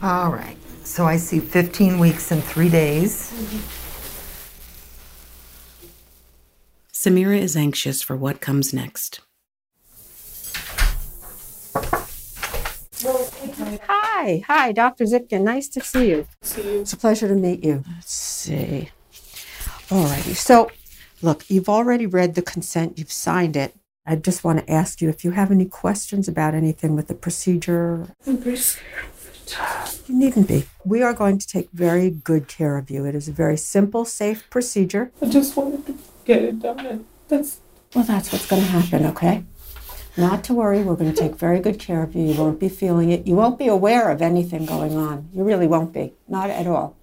All 0.00 0.30
right. 0.30 0.56
So 0.84 1.04
I 1.04 1.18
see 1.18 1.38
15 1.38 1.98
weeks 1.98 2.30
and 2.30 2.42
three 2.42 2.70
days. 2.70 3.30
Mm-hmm. 3.30 3.75
Samira 7.06 7.38
is 7.38 7.56
anxious 7.56 8.02
for 8.02 8.16
what 8.16 8.40
comes 8.40 8.74
next. 8.74 9.20
Hi, 13.86 14.42
hi, 14.44 14.72
Dr. 14.72 15.04
Zipkin. 15.04 15.42
Nice 15.42 15.68
to 15.68 15.80
see 15.82 16.08
you. 16.10 16.26
See 16.42 16.62
you. 16.62 16.80
It's 16.80 16.94
a 16.94 16.96
pleasure 16.96 17.28
to 17.28 17.36
meet 17.36 17.62
you. 17.62 17.84
Let's 17.94 18.12
see. 18.12 18.90
Alrighty. 19.88 20.34
So, 20.34 20.68
look, 21.22 21.48
you've 21.48 21.68
already 21.68 22.06
read 22.06 22.34
the 22.34 22.42
consent, 22.42 22.98
you've 22.98 23.12
signed 23.12 23.56
it. 23.56 23.76
I 24.04 24.16
just 24.16 24.42
want 24.42 24.66
to 24.66 24.72
ask 24.72 25.00
you 25.00 25.08
if 25.08 25.24
you 25.24 25.30
have 25.30 25.52
any 25.52 25.66
questions 25.66 26.26
about 26.26 26.54
anything 26.54 26.96
with 26.96 27.06
the 27.06 27.14
procedure. 27.14 28.08
I'm 29.52 29.66
very 29.66 29.86
scared. 29.86 30.08
You 30.08 30.14
needn't 30.14 30.48
be. 30.48 30.64
We 30.84 31.02
are 31.02 31.12
going 31.12 31.38
to 31.38 31.46
take 31.46 31.70
very 31.72 32.10
good 32.10 32.48
care 32.48 32.76
of 32.76 32.90
you. 32.90 33.04
It 33.04 33.14
is 33.14 33.28
a 33.28 33.32
very 33.32 33.56
simple, 33.56 34.04
safe 34.04 34.48
procedure. 34.50 35.12
I 35.22 35.26
just 35.26 35.56
wanted 35.56 35.86
to 35.86 35.98
get 36.24 36.42
it 36.42 36.60
done 36.60 37.06
that's 37.28 37.60
Well, 37.94 38.04
that's 38.04 38.32
what's 38.32 38.46
going 38.46 38.62
to 38.62 38.68
happen, 38.68 39.06
okay? 39.06 39.44
Not 40.16 40.44
to 40.44 40.54
worry, 40.54 40.82
we're 40.82 40.96
going 40.96 41.12
to 41.12 41.20
take 41.20 41.34
very 41.34 41.60
good 41.60 41.78
care 41.78 42.02
of 42.02 42.14
you. 42.14 42.22
You 42.22 42.38
won't 42.38 42.58
be 42.58 42.68
feeling 42.68 43.10
it. 43.10 43.26
You 43.26 43.34
won't 43.34 43.58
be 43.58 43.66
aware 43.66 44.10
of 44.10 44.22
anything 44.22 44.64
going 44.64 44.96
on. 44.96 45.28
You 45.32 45.44
really 45.44 45.66
won't 45.66 45.92
be. 45.92 46.14
Not 46.28 46.48
at 46.50 46.66
all. 46.66 46.96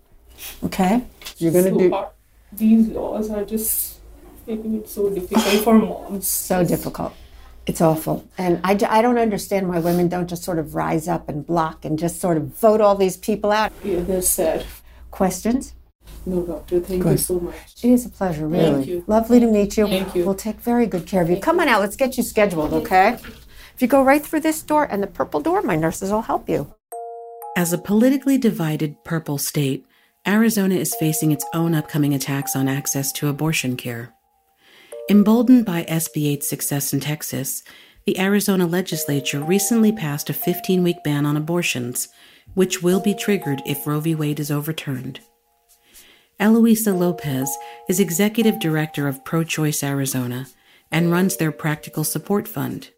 Okay? 0.63 1.03
You're 1.37 1.51
going 1.51 1.65
to 1.65 1.71
so 1.71 1.77
do 1.77 1.89
hard. 1.91 2.09
These 2.53 2.87
laws 2.89 3.29
are 3.29 3.45
just 3.45 3.99
making 4.47 4.75
it 4.75 4.89
so 4.89 5.09
difficult 5.09 5.63
for 5.63 5.73
moms. 5.77 6.27
so 6.27 6.63
difficult. 6.63 7.13
It's 7.65 7.81
awful. 7.81 8.27
And 8.37 8.59
I, 8.63 8.77
I 8.89 9.01
don't 9.01 9.17
understand 9.17 9.69
why 9.69 9.79
women 9.79 10.09
don't 10.09 10.29
just 10.29 10.43
sort 10.43 10.59
of 10.59 10.75
rise 10.75 11.07
up 11.07 11.29
and 11.29 11.45
block 11.45 11.85
and 11.85 11.97
just 11.97 12.19
sort 12.19 12.37
of 12.37 12.59
vote 12.59 12.81
all 12.81 12.95
these 12.95 13.15
people 13.15 13.51
out. 13.51 13.71
Yeah, 13.83 14.01
that's 14.01 14.27
sad. 14.27 14.65
Questions? 15.11 15.73
No, 16.25 16.41
doctor, 16.43 16.79
thank 16.79 17.03
you 17.03 17.17
so 17.17 17.39
much. 17.39 17.55
It 17.83 17.91
is 17.91 18.05
a 18.05 18.09
pleasure, 18.09 18.47
really. 18.47 18.73
Thank 18.73 18.87
you. 18.87 19.03
Lovely 19.07 19.39
to 19.39 19.47
meet 19.47 19.77
you. 19.77 19.87
Thank 19.87 20.15
you. 20.15 20.25
We'll 20.25 20.35
take 20.35 20.57
very 20.57 20.85
good 20.85 21.05
care 21.05 21.21
of 21.21 21.29
you. 21.29 21.37
Come 21.37 21.59
on 21.59 21.67
out, 21.67 21.81
let's 21.81 21.95
get 21.95 22.17
you 22.17 22.23
scheduled, 22.23 22.73
okay? 22.73 23.17
If 23.75 23.81
you 23.81 23.87
go 23.87 24.03
right 24.03 24.23
through 24.23 24.41
this 24.41 24.61
door 24.61 24.85
and 24.85 25.01
the 25.01 25.07
purple 25.07 25.39
door, 25.41 25.61
my 25.61 25.75
nurses 25.75 26.11
will 26.11 26.21
help 26.21 26.49
you. 26.49 26.73
As 27.55 27.71
a 27.73 27.77
politically 27.77 28.37
divided 28.37 29.03
purple 29.03 29.37
state, 29.37 29.85
Arizona 30.25 30.75
is 30.75 30.95
facing 30.95 31.31
its 31.31 31.45
own 31.53 31.75
upcoming 31.75 32.13
attacks 32.13 32.55
on 32.55 32.67
access 32.67 33.11
to 33.13 33.27
abortion 33.27 33.75
care. 33.75 34.13
Emboldened 35.09 35.65
by 35.65 35.83
SB 35.83 36.37
8's 36.37 36.47
success 36.47 36.93
in 36.93 37.01
Texas, 37.01 37.61
the 38.05 38.17
Arizona 38.17 38.65
legislature 38.65 39.41
recently 39.41 39.91
passed 39.91 40.29
a 40.29 40.33
15 40.33 40.81
week 40.81 41.03
ban 41.03 41.25
on 41.25 41.35
abortions, 41.35 42.07
which 42.53 42.81
will 42.81 43.01
be 43.01 43.13
triggered 43.13 43.61
if 43.65 43.85
Roe 43.85 43.99
v. 43.99 44.15
Wade 44.15 44.39
is 44.39 44.49
overturned. 44.49 45.19
Eloisa 46.39 46.93
Lopez 46.93 47.53
is 47.89 47.99
executive 47.99 48.59
director 48.59 49.09
of 49.09 49.25
Pro 49.25 49.43
Choice 49.43 49.83
Arizona 49.83 50.47
and 50.89 51.11
runs 51.11 51.35
their 51.35 51.51
Practical 51.51 52.05
Support 52.05 52.47
Fund. 52.47 52.89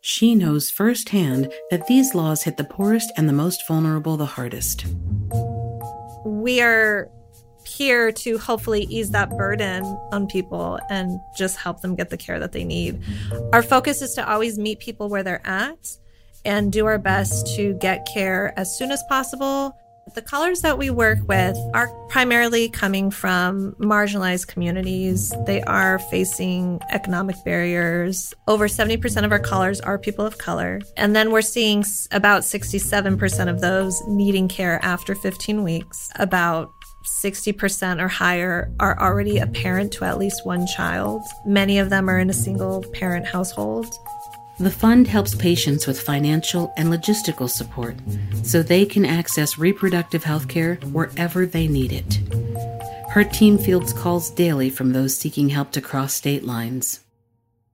She 0.00 0.36
knows 0.36 0.70
firsthand 0.70 1.52
that 1.72 1.88
these 1.88 2.14
laws 2.14 2.44
hit 2.44 2.56
the 2.56 2.64
poorest 2.64 3.12
and 3.16 3.28
the 3.28 3.32
most 3.32 3.66
vulnerable 3.66 4.16
the 4.16 4.26
hardest. 4.26 4.86
we 6.24 6.60
are 6.60 7.10
here 7.66 8.12
to 8.12 8.38
hopefully 8.38 8.86
ease 8.90 9.10
that 9.10 9.30
burden 9.30 9.84
on 10.12 10.26
people 10.26 10.78
and 10.90 11.20
just 11.36 11.56
help 11.56 11.80
them 11.80 11.94
get 11.94 12.10
the 12.10 12.16
care 12.16 12.38
that 12.38 12.52
they 12.52 12.64
need. 12.64 13.02
Our 13.52 13.62
focus 13.62 14.02
is 14.02 14.14
to 14.14 14.28
always 14.28 14.58
meet 14.58 14.80
people 14.80 15.08
where 15.08 15.22
they're 15.22 15.46
at 15.46 15.96
and 16.44 16.72
do 16.72 16.86
our 16.86 16.98
best 16.98 17.54
to 17.56 17.74
get 17.74 18.06
care 18.12 18.52
as 18.58 18.76
soon 18.76 18.90
as 18.90 19.02
possible. 19.08 19.76
The 20.14 20.22
callers 20.22 20.60
that 20.60 20.76
we 20.76 20.90
work 20.90 21.20
with 21.28 21.56
are 21.74 21.88
primarily 22.08 22.68
coming 22.68 23.10
from 23.10 23.72
marginalized 23.78 24.48
communities. 24.48 25.32
They 25.46 25.62
are 25.62 26.00
facing 26.00 26.80
economic 26.90 27.36
barriers. 27.44 28.34
Over 28.48 28.66
70% 28.66 29.24
of 29.24 29.32
our 29.32 29.38
callers 29.38 29.80
are 29.80 29.98
people 29.98 30.26
of 30.26 30.38
color. 30.38 30.80
And 30.96 31.14
then 31.14 31.30
we're 31.30 31.40
seeing 31.40 31.84
about 32.10 32.42
67% 32.42 33.48
of 33.48 33.60
those 33.60 34.02
needing 34.08 34.48
care 34.48 34.80
after 34.82 35.14
15 35.14 35.62
weeks. 35.62 36.10
About 36.18 36.70
60% 37.04 38.00
or 38.00 38.08
higher 38.08 38.70
are 38.80 38.98
already 39.00 39.38
a 39.38 39.46
parent 39.46 39.92
to 39.92 40.04
at 40.04 40.18
least 40.18 40.46
one 40.46 40.66
child. 40.66 41.22
Many 41.44 41.78
of 41.78 41.90
them 41.90 42.08
are 42.08 42.18
in 42.18 42.30
a 42.30 42.34
single 42.34 42.82
parent 42.92 43.26
household. 43.26 43.86
The 44.58 44.70
fund 44.70 45.08
helps 45.08 45.34
patients 45.34 45.86
with 45.86 46.00
financial 46.00 46.72
and 46.76 46.88
logistical 46.88 47.48
support 47.48 47.96
so 48.44 48.62
they 48.62 48.84
can 48.86 49.04
access 49.04 49.58
reproductive 49.58 50.24
health 50.24 50.48
care 50.48 50.76
wherever 50.92 51.46
they 51.46 51.66
need 51.66 51.92
it. 51.92 52.20
Her 53.10 53.24
team 53.24 53.58
fields 53.58 53.92
calls 53.92 54.30
daily 54.30 54.70
from 54.70 54.92
those 54.92 55.16
seeking 55.16 55.48
help 55.48 55.72
to 55.72 55.80
cross 55.80 56.14
state 56.14 56.44
lines. 56.44 57.00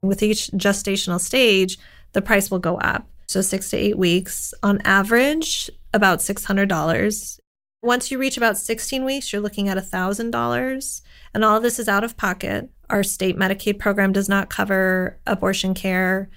With 0.02 0.22
each 0.22 0.50
gestational 0.52 1.20
stage, 1.20 1.78
the 2.12 2.22
price 2.22 2.50
will 2.50 2.58
go 2.58 2.78
up. 2.78 3.08
So, 3.26 3.42
six 3.42 3.70
to 3.70 3.76
eight 3.76 3.98
weeks, 3.98 4.54
on 4.62 4.80
average, 4.84 5.68
about 5.92 6.20
$600. 6.20 7.38
Once 7.82 8.10
you 8.10 8.18
reach 8.18 8.36
about 8.36 8.58
16 8.58 9.04
weeks, 9.04 9.32
you're 9.32 9.42
looking 9.42 9.68
at 9.68 9.76
$1,000. 9.76 11.02
And 11.34 11.44
all 11.44 11.56
of 11.56 11.62
this 11.62 11.78
is 11.78 11.88
out 11.88 12.04
of 12.04 12.16
pocket. 12.16 12.68
Our 12.90 13.04
state 13.04 13.36
Medicaid 13.36 13.78
program 13.78 14.12
does 14.12 14.28
not 14.28 14.50
cover 14.50 15.18
abortion 15.26 15.74
care. 15.74 16.28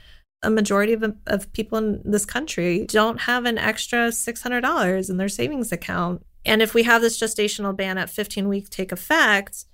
A 0.43 0.49
majority 0.49 0.93
of, 0.93 1.15
of 1.27 1.51
people 1.53 1.77
in 1.77 2.01
this 2.03 2.25
country 2.25 2.85
don't 2.85 3.21
have 3.21 3.45
an 3.45 3.57
extra 3.57 4.09
$600 4.09 5.09
in 5.09 5.17
their 5.17 5.29
savings 5.29 5.71
account. 5.71 6.23
And 6.45 6.61
if 6.61 6.73
we 6.73 6.83
have 6.83 7.01
this 7.01 7.19
gestational 7.19 7.75
ban 7.75 7.97
at 7.97 8.09
15 8.09 8.47
weeks 8.47 8.69
take 8.69 8.91
effect, 8.91 9.65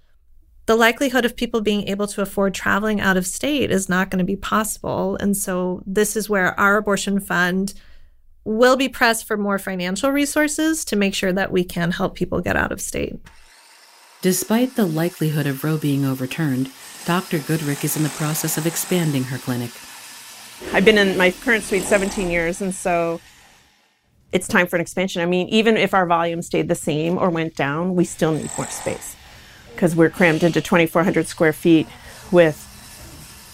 the 0.68 0.76
likelihood 0.76 1.24
of 1.26 1.38
people 1.38 1.62
being 1.62 1.88
able 1.88 2.08
to 2.08 2.22
afford 2.22 2.54
traveling 2.54 3.00
out 3.00 3.16
of 3.16 3.26
state 3.26 3.72
is 3.72 3.88
not 3.88 4.10
going 4.10 4.20
to 4.20 4.26
be 4.26 4.36
possible. 4.36 5.18
And 5.22 5.36
so, 5.36 5.82
this 5.86 6.18
is 6.18 6.30
where 6.30 6.60
our 6.60 6.76
abortion 6.76 7.22
fund 7.22 7.74
will 8.48 8.78
be 8.78 8.88
pressed 8.88 9.26
for 9.26 9.36
more 9.36 9.60
financial 9.60 10.10
resources 10.10 10.86
to 10.86 10.96
make 10.96 11.14
sure 11.14 11.34
that 11.34 11.52
we 11.52 11.66
can 11.66 11.92
help 11.92 12.16
people 12.16 12.40
get 12.40 12.56
out 12.56 12.72
of 12.72 12.80
state. 12.80 13.20
Despite 14.22 14.76
the 14.76 14.86
likelihood 14.86 15.46
of 15.46 15.66
Roe 15.66 15.78
being 15.78 16.06
overturned, 16.06 16.72
Dr. 17.06 17.40
Goodrick 17.40 17.84
is 17.84 17.98
in 17.98 18.04
the 18.04 18.10
process 18.10 18.58
of 18.58 18.66
expanding 18.66 19.26
her 19.26 19.38
clinic. 19.38 19.72
I've 20.74 20.86
been 20.86 20.98
in 20.98 21.18
my 21.18 21.32
current 21.32 21.66
suite 21.66 21.84
17 21.84 22.30
years, 22.30 22.62
and 22.62 22.74
so 22.74 23.20
it's 24.32 24.48
time 24.48 24.66
for 24.66 24.78
an 24.78 24.82
expansion. 24.82 25.22
I 25.22 25.26
mean, 25.26 25.50
even 25.50 25.76
if 25.76 25.94
our 25.94 26.06
volume 26.06 26.42
stayed 26.42 26.70
the 26.70 26.76
same 26.76 27.18
or 27.18 27.30
went 27.30 27.56
down, 27.56 27.96
we 27.96 28.06
still 28.06 28.32
need 28.32 28.50
more 28.58 28.68
space 28.68 29.18
because 29.76 29.94
we're 29.94 30.10
crammed 30.10 30.42
into 30.42 30.62
2,400 30.62 31.28
square 31.28 31.54
feet 31.54 31.86
with 32.32 32.56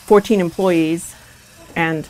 14 0.06 0.40
employees 0.40 1.16
and 1.76 2.08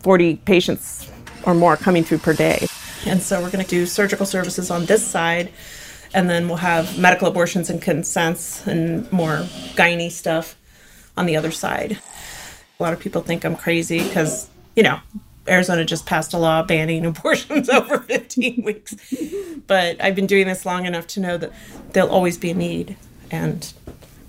40 0.00 0.36
patients 0.36 1.10
or 1.44 1.54
more 1.54 1.76
coming 1.76 2.04
through 2.04 2.18
per 2.18 2.32
day. 2.32 2.66
And 3.06 3.22
so 3.22 3.40
we're 3.40 3.50
going 3.50 3.64
to 3.64 3.70
do 3.70 3.86
surgical 3.86 4.26
services 4.26 4.70
on 4.70 4.86
this 4.86 5.06
side, 5.06 5.50
and 6.12 6.28
then 6.28 6.48
we'll 6.48 6.58
have 6.58 6.98
medical 6.98 7.28
abortions 7.28 7.70
and 7.70 7.80
consents 7.80 8.66
and 8.66 9.10
more 9.12 9.38
gynae 9.74 10.10
stuff 10.10 10.56
on 11.16 11.26
the 11.26 11.36
other 11.36 11.50
side. 11.50 11.98
A 12.78 12.82
lot 12.82 12.92
of 12.92 13.00
people 13.00 13.22
think 13.22 13.44
I'm 13.44 13.56
crazy 13.56 14.02
because, 14.02 14.48
you 14.74 14.82
know, 14.82 15.00
Arizona 15.48 15.84
just 15.84 16.06
passed 16.06 16.32
a 16.32 16.38
law 16.38 16.62
banning 16.62 17.04
abortions 17.06 17.68
over 17.68 17.98
15 17.98 18.62
weeks. 18.64 18.94
But 19.66 20.02
I've 20.02 20.14
been 20.14 20.26
doing 20.26 20.46
this 20.46 20.64
long 20.66 20.86
enough 20.86 21.06
to 21.08 21.20
know 21.20 21.36
that 21.36 21.52
there'll 21.92 22.10
always 22.10 22.38
be 22.38 22.50
a 22.50 22.54
need 22.54 22.96
and 23.30 23.72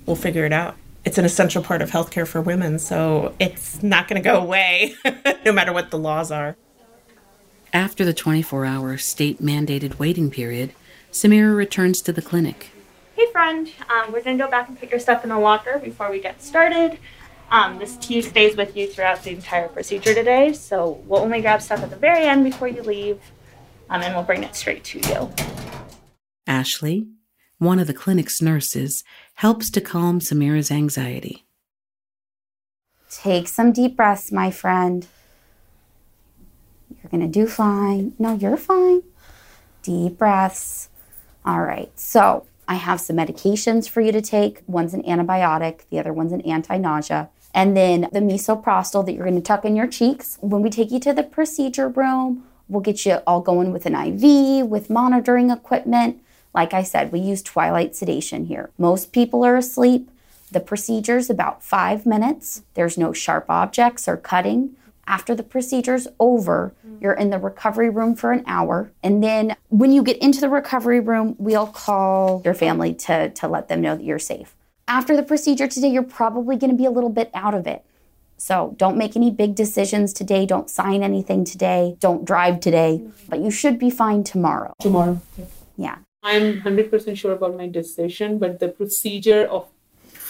we'll 0.06 0.16
figure 0.16 0.46
it 0.46 0.54
out. 0.54 0.76
It's 1.04 1.18
an 1.18 1.26
essential 1.26 1.64
part 1.64 1.82
of 1.82 1.90
healthcare 1.90 2.28
for 2.28 2.42
women, 2.42 2.78
so 2.78 3.34
it's 3.40 3.82
not 3.82 4.08
going 4.08 4.22
to 4.22 4.24
go 4.28 4.40
away 4.40 4.94
no 5.46 5.52
matter 5.52 5.74
what 5.74 5.90
the 5.90 5.98
laws 5.98 6.32
are. 6.32 6.56
After 7.74 8.04
the 8.04 8.14
24 8.14 8.66
hour 8.66 8.98
state 8.98 9.42
mandated 9.42 9.98
waiting 9.98 10.30
period, 10.30 10.74
Samira 11.10 11.56
returns 11.56 12.02
to 12.02 12.12
the 12.12 12.22
clinic. 12.22 12.72
Hey, 13.16 13.32
friend, 13.32 13.72
um, 13.90 14.12
we're 14.12 14.22
going 14.22 14.38
to 14.38 14.44
go 14.44 14.52
back 14.52 14.68
and 14.68 14.78
put 14.78 14.92
your 14.92 15.00
stuff 15.00 15.24
in 15.24 15.30
the 15.30 15.40
locker 15.40 15.80
before 15.80 16.12
we 16.12 16.20
get 16.20 16.44
started. 16.44 16.98
Um, 17.50 17.80
this 17.80 17.96
tea 17.96 18.22
stays 18.22 18.58
with 18.58 18.76
you 18.76 18.88
throughout 18.88 19.24
the 19.24 19.32
entire 19.32 19.70
procedure 19.70 20.14
today, 20.14 20.52
so 20.52 21.02
we'll 21.06 21.22
only 21.22 21.40
grab 21.40 21.62
stuff 21.62 21.82
at 21.82 21.90
the 21.90 21.96
very 21.96 22.26
end 22.26 22.44
before 22.44 22.68
you 22.68 22.82
leave, 22.82 23.22
um, 23.90 24.02
and 24.02 24.14
we'll 24.16 24.24
bring 24.24 24.44
it 24.44 24.54
straight 24.54 24.84
to 24.86 25.00
you. 25.00 25.32
Ashley, 26.46 27.08
one 27.58 27.80
of 27.80 27.88
the 27.88 27.94
clinic's 27.94 28.42
nurses, 28.42 29.06
helps 29.36 29.70
to 29.70 29.80
calm 29.80 30.20
Samira's 30.20 30.72
anxiety. 30.72 31.46
Take 33.10 33.48
some 33.48 33.72
deep 33.72 33.96
breaths, 33.96 34.30
my 34.30 34.52
friend. 34.52 35.08
You're 37.02 37.10
going 37.10 37.22
to 37.22 37.28
do 37.28 37.48
fine. 37.48 38.14
No, 38.20 38.36
you're 38.36 38.58
fine. 38.58 39.04
Deep 39.84 40.18
breaths. 40.18 40.90
All 41.46 41.62
right. 41.62 41.92
So, 42.00 42.46
I 42.72 42.76
have 42.76 43.02
some 43.02 43.18
medications 43.18 43.90
for 43.90 44.00
you 44.00 44.14
to 44.14 44.22
take. 44.22 44.62
One's 44.66 44.94
an 44.94 45.04
antibiotic, 45.04 45.82
the 45.90 46.00
other 46.00 46.14
one's 46.14 46.32
an 46.32 46.40
anti 46.42 46.78
nausea. 46.78 47.30
And 47.54 47.76
then 47.76 48.08
the 48.14 48.22
misoprostol 48.22 49.06
that 49.06 49.12
you're 49.12 49.26
going 49.26 49.36
to 49.36 49.42
tuck 49.42 49.66
in 49.66 49.76
your 49.76 49.88
cheeks. 49.88 50.38
When 50.40 50.62
we 50.62 50.70
take 50.70 50.90
you 50.90 51.00
to 51.02 51.12
the 51.12 51.24
procedure 51.24 51.90
room, 51.90 52.46
we'll 52.70 52.82
get 52.82 53.06
you 53.06 53.16
all 53.28 53.42
going 53.42 53.74
with 53.74 53.86
an 53.86 53.96
IV, 53.96 54.68
with 54.68 54.90
monitoring 54.90 55.50
equipment. 55.50 56.22
Like 56.54 56.74
I 56.74 56.84
said, 56.84 57.12
we 57.12 57.20
use 57.20 57.42
twilight 57.42 57.94
sedation 57.96 58.46
here. 58.46 58.70
Most 58.78 59.12
people 59.12 59.44
are 59.44 59.58
asleep. 59.58 60.10
The 60.50 60.62
procedure's 60.62 61.30
about 61.30 61.62
five 61.64 62.06
minutes. 62.06 62.64
There's 62.76 62.98
no 62.98 63.12
sharp 63.12 63.48
objects 63.50 64.08
or 64.08 64.16
cutting. 64.16 64.78
After 65.08 65.36
the 65.36 65.44
procedure's 65.44 66.08
over, 66.20 66.74
mm-hmm. 66.86 66.98
you're 67.02 67.14
in 67.14 67.30
the 67.30 67.40
recovery 67.40 67.90
room 67.90 68.16
for 68.16 68.32
an 68.32 68.44
hour. 68.48 68.92
And 69.04 69.24
then 69.24 69.56
when 69.70 69.92
you 69.92 70.04
get 70.04 70.18
into 70.18 70.40
the 70.40 70.50
recovery 70.50 71.00
room, 71.00 71.36
we'll 71.38 71.68
call 71.68 72.42
your 72.46 72.54
family 72.54 72.94
to, 72.94 73.30
to 73.30 73.48
let 73.48 73.68
them 73.68 73.82
know 73.82 73.96
that 73.96 74.04
you're 74.04 74.20
safe. 74.20 74.56
After 74.88 75.16
the 75.16 75.24
procedure 75.24 75.68
today, 75.68 75.90
you're 75.90 76.04
probably 76.04 76.56
going 76.56 76.72
to 76.72 76.78
be 76.78 76.86
a 76.86 76.92
little 76.92 77.10
bit 77.10 77.32
out 77.34 77.54
of 77.54 77.68
it. 77.68 77.84
So 78.38 78.74
don't 78.78 78.98
make 78.98 79.16
any 79.16 79.30
big 79.30 79.54
decisions 79.54 80.14
today. 80.14 80.46
Don't 80.48 80.70
sign 80.70 81.04
anything 81.04 81.46
today. 81.46 81.96
Don't 82.00 82.26
drive 82.26 82.60
today. 82.60 83.00
Mm-hmm. 83.02 83.30
But 83.30 83.40
you 83.40 83.52
should 83.52 83.78
be 83.78 83.90
fine 83.90 84.24
tomorrow. 84.24 84.74
Tomorrow. 84.80 85.22
Yeah. 85.78 86.00
I'm 86.24 86.62
100% 86.62 87.18
sure 87.18 87.34
about 87.34 87.58
my 87.58 87.68
decision, 87.68 88.38
but 88.38 88.60
the 88.60 88.68
procedure 88.68 89.46
of 89.46 89.68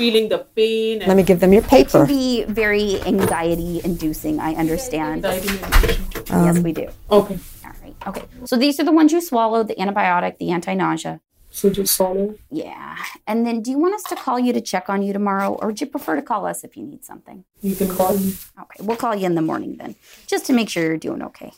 feeling 0.01 0.29
the 0.29 0.39
pain. 0.55 0.99
Let 1.05 1.15
me 1.15 1.23
give 1.23 1.39
them 1.39 1.53
your 1.53 1.61
paper. 1.61 1.77
It 1.77 1.89
can 1.91 2.05
paper. 2.07 2.19
be 2.19 2.43
very 2.61 3.01
anxiety 3.13 3.81
inducing, 3.83 4.39
I 4.39 4.51
understand. 4.63 5.21
yes, 5.23 6.31
Um, 6.31 6.63
we 6.63 6.71
do. 6.73 6.87
Okay. 7.19 7.37
All 7.65 7.75
right. 7.83 7.95
Okay. 8.09 8.23
So 8.45 8.57
these 8.57 8.79
are 8.79 8.83
the 8.89 8.91
ones 8.99 9.11
you 9.15 9.21
swallowed 9.21 9.67
the 9.67 9.75
antibiotic, 9.75 10.37
the 10.39 10.49
anti 10.57 10.73
nausea. 10.73 11.21
So 11.53 11.69
just 11.69 11.93
swallow? 11.97 12.35
Yeah. 12.49 12.95
And 13.27 13.45
then 13.45 13.61
do 13.61 13.69
you 13.71 13.77
want 13.77 13.93
us 13.93 14.03
to 14.11 14.15
call 14.15 14.39
you 14.39 14.53
to 14.53 14.61
check 14.61 14.89
on 14.89 15.01
you 15.05 15.11
tomorrow, 15.13 15.49
or 15.59 15.67
would 15.67 15.81
you 15.81 15.87
prefer 15.95 16.15
to 16.15 16.21
call 16.21 16.45
us 16.51 16.63
if 16.63 16.75
you 16.77 16.83
need 16.91 17.03
something? 17.03 17.43
You 17.61 17.75
can 17.75 17.89
call 17.89 18.17
me. 18.17 18.33
Okay. 18.63 18.79
We'll 18.87 18.97
call 19.05 19.13
you 19.15 19.25
in 19.25 19.35
the 19.35 19.41
morning 19.51 19.75
then, 19.81 19.95
just 20.27 20.45
to 20.47 20.53
make 20.53 20.69
sure 20.69 20.83
you're 20.83 20.97
doing 21.09 21.21
okay. 21.29 21.51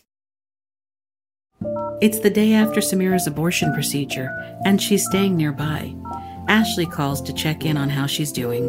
It's 2.01 2.19
the 2.19 2.29
day 2.41 2.51
after 2.53 2.81
Samira's 2.81 3.27
abortion 3.27 3.71
procedure, 3.73 4.29
and 4.65 4.81
she's 4.81 5.05
staying 5.05 5.37
nearby. 5.37 5.95
Ashley 6.47 6.85
calls 6.85 7.21
to 7.21 7.33
check 7.33 7.65
in 7.65 7.77
on 7.77 7.89
how 7.89 8.05
she's 8.05 8.31
doing. 8.31 8.65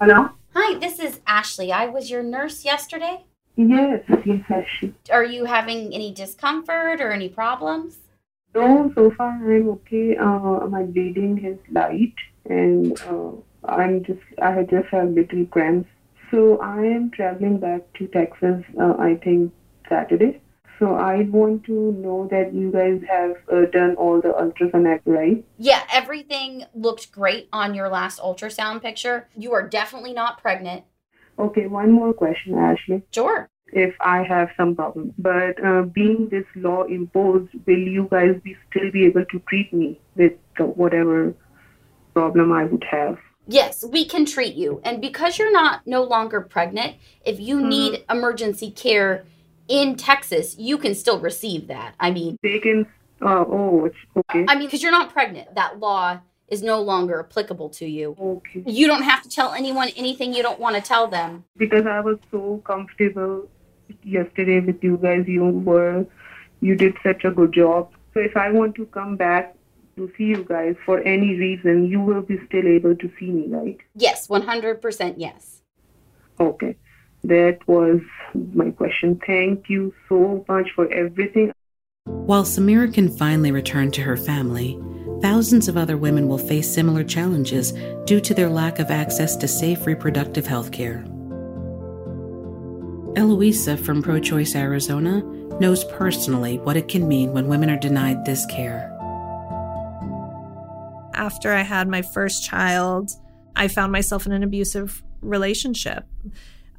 Hello? 0.00 0.30
Hi, 0.54 0.78
this 0.78 0.98
is 0.98 1.20
Ashley. 1.26 1.72
I 1.72 1.86
was 1.86 2.10
your 2.10 2.22
nurse 2.22 2.64
yesterday. 2.64 3.24
Yes, 3.56 4.02
yes, 4.24 4.42
Ashley. 4.50 4.94
Are 5.10 5.24
you 5.24 5.44
having 5.44 5.94
any 5.94 6.12
discomfort 6.12 7.00
or 7.00 7.10
any 7.12 7.28
problems? 7.28 7.98
No, 8.54 8.90
so 8.94 9.10
far 9.12 9.28
I'm 9.28 9.68
okay. 9.68 10.16
Uh, 10.16 10.66
my 10.68 10.82
bleeding 10.82 11.44
is 11.44 11.58
light 11.72 12.14
and 12.44 13.00
uh, 13.02 13.32
I'm 13.64 14.04
just, 14.04 14.20
I 14.42 14.62
just 14.62 14.88
have 14.88 15.10
little 15.10 15.46
cramps. 15.46 15.88
So 16.30 16.58
I 16.60 16.82
am 16.84 17.10
traveling 17.10 17.58
back 17.58 17.82
to 17.94 18.06
Texas, 18.08 18.64
uh, 18.80 18.94
I 18.98 19.14
think 19.22 19.52
Saturday. 19.88 20.40
So 20.78 20.94
I 20.94 21.22
want 21.30 21.64
to 21.64 21.92
know 21.92 22.28
that 22.30 22.52
you 22.52 22.70
guys 22.70 23.00
have 23.08 23.36
uh, 23.50 23.70
done 23.70 23.94
all 23.96 24.20
the 24.20 24.28
ultrasound, 24.28 25.00
right? 25.06 25.42
Yeah, 25.58 25.82
everything 25.90 26.64
looked 26.74 27.10
great 27.12 27.48
on 27.52 27.74
your 27.74 27.88
last 27.88 28.20
ultrasound 28.20 28.82
picture. 28.82 29.28
You 29.36 29.54
are 29.54 29.66
definitely 29.66 30.12
not 30.12 30.42
pregnant. 30.42 30.84
Okay, 31.38 31.66
one 31.66 31.92
more 31.92 32.12
question, 32.12 32.54
Ashley. 32.58 33.02
Sure. 33.10 33.48
If 33.72 33.94
I 34.00 34.22
have 34.22 34.50
some 34.56 34.76
problem, 34.76 35.12
but 35.18 35.62
uh, 35.64 35.82
being 35.82 36.28
this 36.30 36.44
law 36.54 36.84
imposed, 36.84 37.52
will 37.66 37.78
you 37.78 38.06
guys 38.10 38.36
be 38.44 38.56
still 38.70 38.90
be 38.92 39.06
able 39.06 39.24
to 39.24 39.38
treat 39.48 39.72
me 39.72 40.00
with 40.14 40.34
whatever 40.58 41.34
problem 42.14 42.52
I 42.52 42.64
would 42.64 42.84
have? 42.90 43.18
Yes, 43.48 43.84
we 43.84 44.04
can 44.04 44.24
treat 44.24 44.54
you. 44.54 44.80
And 44.84 45.00
because 45.00 45.38
you're 45.38 45.52
not 45.52 45.86
no 45.86 46.02
longer 46.02 46.40
pregnant, 46.40 46.96
if 47.24 47.40
you 47.40 47.58
Mhm. 47.60 47.68
need 47.68 48.04
emergency 48.10 48.70
care 48.70 49.24
in 49.68 49.96
Texas, 49.96 50.56
you 50.58 50.78
can 50.78 50.94
still 50.94 51.20
receive 51.20 51.68
that. 51.68 51.94
I 52.00 52.10
mean, 52.10 52.38
They 52.42 52.58
can. 52.58 52.86
Uh, 53.22 53.44
oh, 53.48 53.86
it's 53.86 53.96
okay. 54.16 54.44
I 54.48 54.56
mean, 54.56 54.66
because 54.66 54.82
you're 54.82 54.92
not 54.92 55.10
pregnant, 55.12 55.54
that 55.54 55.78
law 55.78 56.20
is 56.48 56.62
no 56.62 56.80
longer 56.82 57.18
applicable 57.20 57.70
to 57.70 57.86
you. 57.86 58.14
Okay. 58.20 58.62
You 58.66 58.86
don't 58.86 59.02
have 59.02 59.22
to 59.22 59.28
tell 59.28 59.52
anyone 59.52 59.88
anything 59.96 60.34
you 60.34 60.42
don't 60.42 60.60
want 60.60 60.76
to 60.76 60.82
tell 60.82 61.08
them. 61.08 61.44
because 61.56 61.86
I 61.86 62.00
was 62.00 62.18
so 62.30 62.62
comfortable 62.66 63.48
yesterday 64.04 64.60
with 64.60 64.82
you 64.84 64.98
guys. 64.98 65.24
You 65.26 65.44
were, 65.44 66.06
you 66.60 66.76
did 66.76 66.94
such 67.02 67.24
a 67.24 67.30
good 67.30 67.52
job. 67.52 67.90
So 68.14 68.20
if 68.20 68.36
I 68.36 68.50
want 68.52 68.74
to 68.76 68.86
come 68.86 69.16
back 69.16 69.56
to 69.96 70.12
see 70.16 70.24
you 70.24 70.44
guys 70.44 70.76
for 70.84 71.00
any 71.00 71.34
reason, 71.36 71.86
you 71.86 72.00
will 72.00 72.22
be 72.22 72.38
still 72.46 72.66
able 72.68 72.94
to 72.94 73.10
see 73.18 73.30
me, 73.30 73.46
right? 73.48 73.78
Yes, 73.94 74.28
100% 74.28 75.14
yes. 75.16 75.62
Okay. 76.38 76.76
That 77.26 77.58
was 77.66 78.00
my 78.54 78.70
question. 78.70 79.20
Thank 79.26 79.68
you 79.68 79.92
so 80.08 80.44
much 80.48 80.68
for 80.76 80.90
everything. 80.92 81.52
While 82.04 82.44
Samira 82.44 82.92
can 82.92 83.08
finally 83.08 83.50
return 83.50 83.90
to 83.92 84.02
her 84.02 84.16
family, 84.16 84.80
thousands 85.22 85.66
of 85.66 85.76
other 85.76 85.96
women 85.96 86.28
will 86.28 86.38
face 86.38 86.72
similar 86.72 87.02
challenges 87.02 87.72
due 88.04 88.20
to 88.20 88.32
their 88.32 88.48
lack 88.48 88.78
of 88.78 88.92
access 88.92 89.34
to 89.36 89.48
safe 89.48 89.86
reproductive 89.86 90.46
health 90.46 90.70
care. 90.70 91.04
Eloisa 93.16 93.76
from 93.76 94.02
Pro 94.02 94.20
Choice 94.20 94.54
Arizona 94.54 95.22
knows 95.58 95.82
personally 95.84 96.58
what 96.58 96.76
it 96.76 96.86
can 96.86 97.08
mean 97.08 97.32
when 97.32 97.48
women 97.48 97.70
are 97.70 97.78
denied 97.78 98.24
this 98.24 98.46
care. 98.46 98.92
After 101.14 101.52
I 101.52 101.62
had 101.62 101.88
my 101.88 102.02
first 102.02 102.44
child, 102.44 103.10
I 103.56 103.66
found 103.66 103.90
myself 103.90 104.26
in 104.26 104.32
an 104.32 104.44
abusive 104.44 105.02
relationship. 105.22 106.04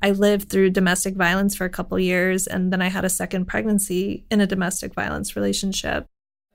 I 0.01 0.11
lived 0.11 0.49
through 0.49 0.71
domestic 0.71 1.15
violence 1.15 1.55
for 1.55 1.65
a 1.65 1.69
couple 1.69 1.99
years, 1.99 2.47
and 2.47 2.71
then 2.71 2.81
I 2.81 2.89
had 2.89 3.05
a 3.05 3.09
second 3.09 3.45
pregnancy 3.45 4.25
in 4.29 4.41
a 4.41 4.47
domestic 4.47 4.93
violence 4.93 5.35
relationship. 5.35 6.05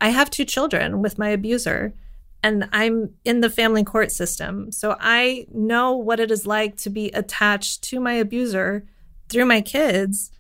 I 0.01 0.09
have 0.11 0.31
two 0.31 0.45
children 0.45 1.03
with 1.03 1.19
my 1.19 1.29
abuser, 1.29 1.95
and 2.43 2.69
I'm 2.73 3.15
in 3.25 3.41
the 3.41 3.51
family 3.51 3.85
court 3.85 4.11
system. 4.11 4.73
So 4.73 4.97
I 4.99 5.47
know 5.53 5.93
what 5.93 6.21
it 6.21 6.31
is 6.31 6.47
like 6.47 6.77
to 6.79 6.91
be 6.91 7.09
attached 7.11 7.83
to 7.85 8.01
my 8.01 8.15
abuser 8.15 8.85
through 9.29 9.47
my 9.47 9.61
kids, 9.61 10.31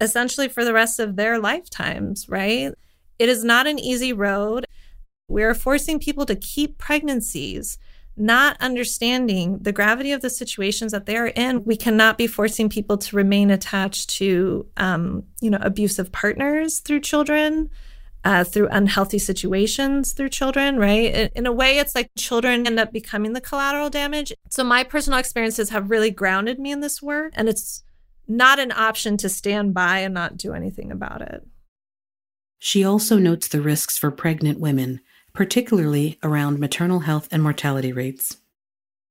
essentially 0.00 0.48
for 0.48 0.64
the 0.64 0.72
rest 0.72 1.00
of 1.00 1.16
their 1.16 1.38
lifetimes, 1.38 2.28
right? 2.28 2.72
It 3.18 3.28
is 3.28 3.44
not 3.44 3.66
an 3.66 3.78
easy 3.78 4.12
road. 4.12 4.64
We 5.28 5.42
are 5.42 5.54
forcing 5.54 5.98
people 5.98 6.24
to 6.26 6.36
keep 6.36 6.78
pregnancies, 6.78 7.78
not 8.18 8.56
understanding 8.60 9.58
the 9.58 9.72
gravity 9.72 10.12
of 10.12 10.20
the 10.20 10.30
situations 10.30 10.92
that 10.92 11.06
they 11.06 11.16
are 11.16 11.28
in. 11.28 11.64
We 11.64 11.76
cannot 11.76 12.18
be 12.18 12.26
forcing 12.26 12.68
people 12.68 12.98
to 12.98 13.16
remain 13.16 13.50
attached 13.50 14.10
to, 14.10 14.66
um, 14.76 15.24
you 15.40 15.50
know, 15.50 15.58
abusive 15.60 16.12
partners 16.12 16.80
through 16.80 17.00
children, 17.00 17.70
uh, 18.24 18.44
through 18.44 18.68
unhealthy 18.68 19.18
situations 19.18 20.12
through 20.12 20.28
children, 20.28 20.76
right? 20.76 21.14
In, 21.14 21.30
in 21.34 21.46
a 21.46 21.52
way, 21.52 21.78
it's 21.78 21.94
like 21.94 22.10
children 22.16 22.66
end 22.66 22.78
up 22.78 22.92
becoming 22.92 23.32
the 23.32 23.40
collateral 23.40 23.90
damage. 23.90 24.32
So 24.50 24.64
my 24.64 24.84
personal 24.84 25.18
experiences 25.18 25.70
have 25.70 25.90
really 25.90 26.10
grounded 26.10 26.58
me 26.58 26.72
in 26.72 26.80
this 26.80 27.00
work, 27.00 27.32
and 27.36 27.48
it's 27.48 27.84
not 28.26 28.58
an 28.58 28.72
option 28.72 29.16
to 29.18 29.28
stand 29.28 29.72
by 29.72 30.00
and 30.00 30.12
not 30.12 30.36
do 30.36 30.52
anything 30.52 30.92
about 30.92 31.22
it. 31.22 31.46
She 32.58 32.84
also 32.84 33.18
notes 33.18 33.48
the 33.48 33.60
risks 33.60 33.96
for 33.96 34.10
pregnant 34.10 34.58
women, 34.58 35.00
particularly 35.38 36.18
around 36.24 36.58
maternal 36.58 36.98
health 36.98 37.28
and 37.30 37.40
mortality 37.40 37.92
rates. 37.92 38.38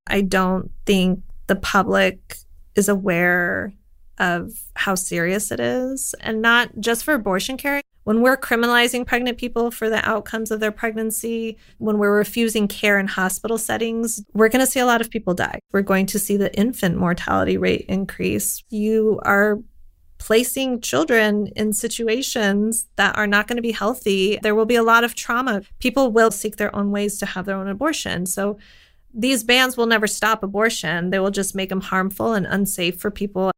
I 0.08 0.20
don't 0.20 0.70
think 0.86 1.22
the 1.48 1.56
public 1.56 2.36
is 2.76 2.90
aware 2.90 3.72
of 4.18 4.52
how 4.76 4.94
serious 4.96 5.52
it 5.52 5.62
is, 5.62 6.14
and 6.20 6.42
not 6.42 6.70
just 6.82 7.06
for 7.06 7.14
abortion 7.14 7.56
care. 7.56 7.82
When 8.04 8.22
we're 8.22 8.36
criminalizing 8.36 9.06
pregnant 9.06 9.38
people 9.38 9.72
for 9.72 9.90
the 9.90 10.06
outcomes 10.06 10.52
of 10.52 10.60
their 10.60 10.74
pregnancy, 10.74 11.58
when 11.78 11.98
we're 11.98 12.18
refusing 12.18 12.68
care 12.68 13.00
in 13.00 13.08
hospital 13.08 13.58
settings, 13.58 14.22
we're 14.34 14.50
going 14.50 14.66
to 14.66 14.70
see 14.70 14.82
a 14.82 14.86
lot 14.86 15.00
of 15.00 15.10
people 15.10 15.34
die. 15.34 15.60
We're 15.72 15.82
going 15.82 16.08
to 16.08 16.20
see 16.20 16.36
the 16.36 16.54
infant 16.58 16.98
mortality 16.98 17.58
rate 17.58 17.86
increase. 17.88 18.66
You 18.70 19.22
are 19.24 19.60
placing 20.18 20.82
children 20.82 21.48
in 21.56 21.74
situations 21.74 22.88
that 22.96 23.18
are 23.18 23.28
not 23.28 23.48
going 23.48 23.58
to 23.58 23.62
be 23.62 23.72
healthy. 23.72 24.40
There 24.42 24.56
will 24.56 24.66
be 24.66 24.76
a 24.76 24.84
lot 24.84 25.04
of 25.04 25.16
trauma. 25.16 25.62
People 25.80 26.12
will 26.12 26.32
seek 26.32 26.58
their 26.58 26.76
own 26.76 26.92
ways 26.92 27.18
to 27.20 27.26
have 27.26 27.46
their 27.46 27.56
own 27.56 27.68
abortion. 27.68 28.26
So 28.26 28.58
these 29.14 29.44
bans 29.44 29.78
will 29.78 29.86
never 29.86 30.08
stop 30.08 30.44
abortion. 30.44 31.10
They 31.10 31.20
will 31.20 31.32
just 31.32 31.56
make 31.56 31.70
them 31.70 31.82
harmful 31.82 32.34
and 32.34 32.46
unsafe 32.46 33.00
for 33.00 33.12
people. 33.12 33.52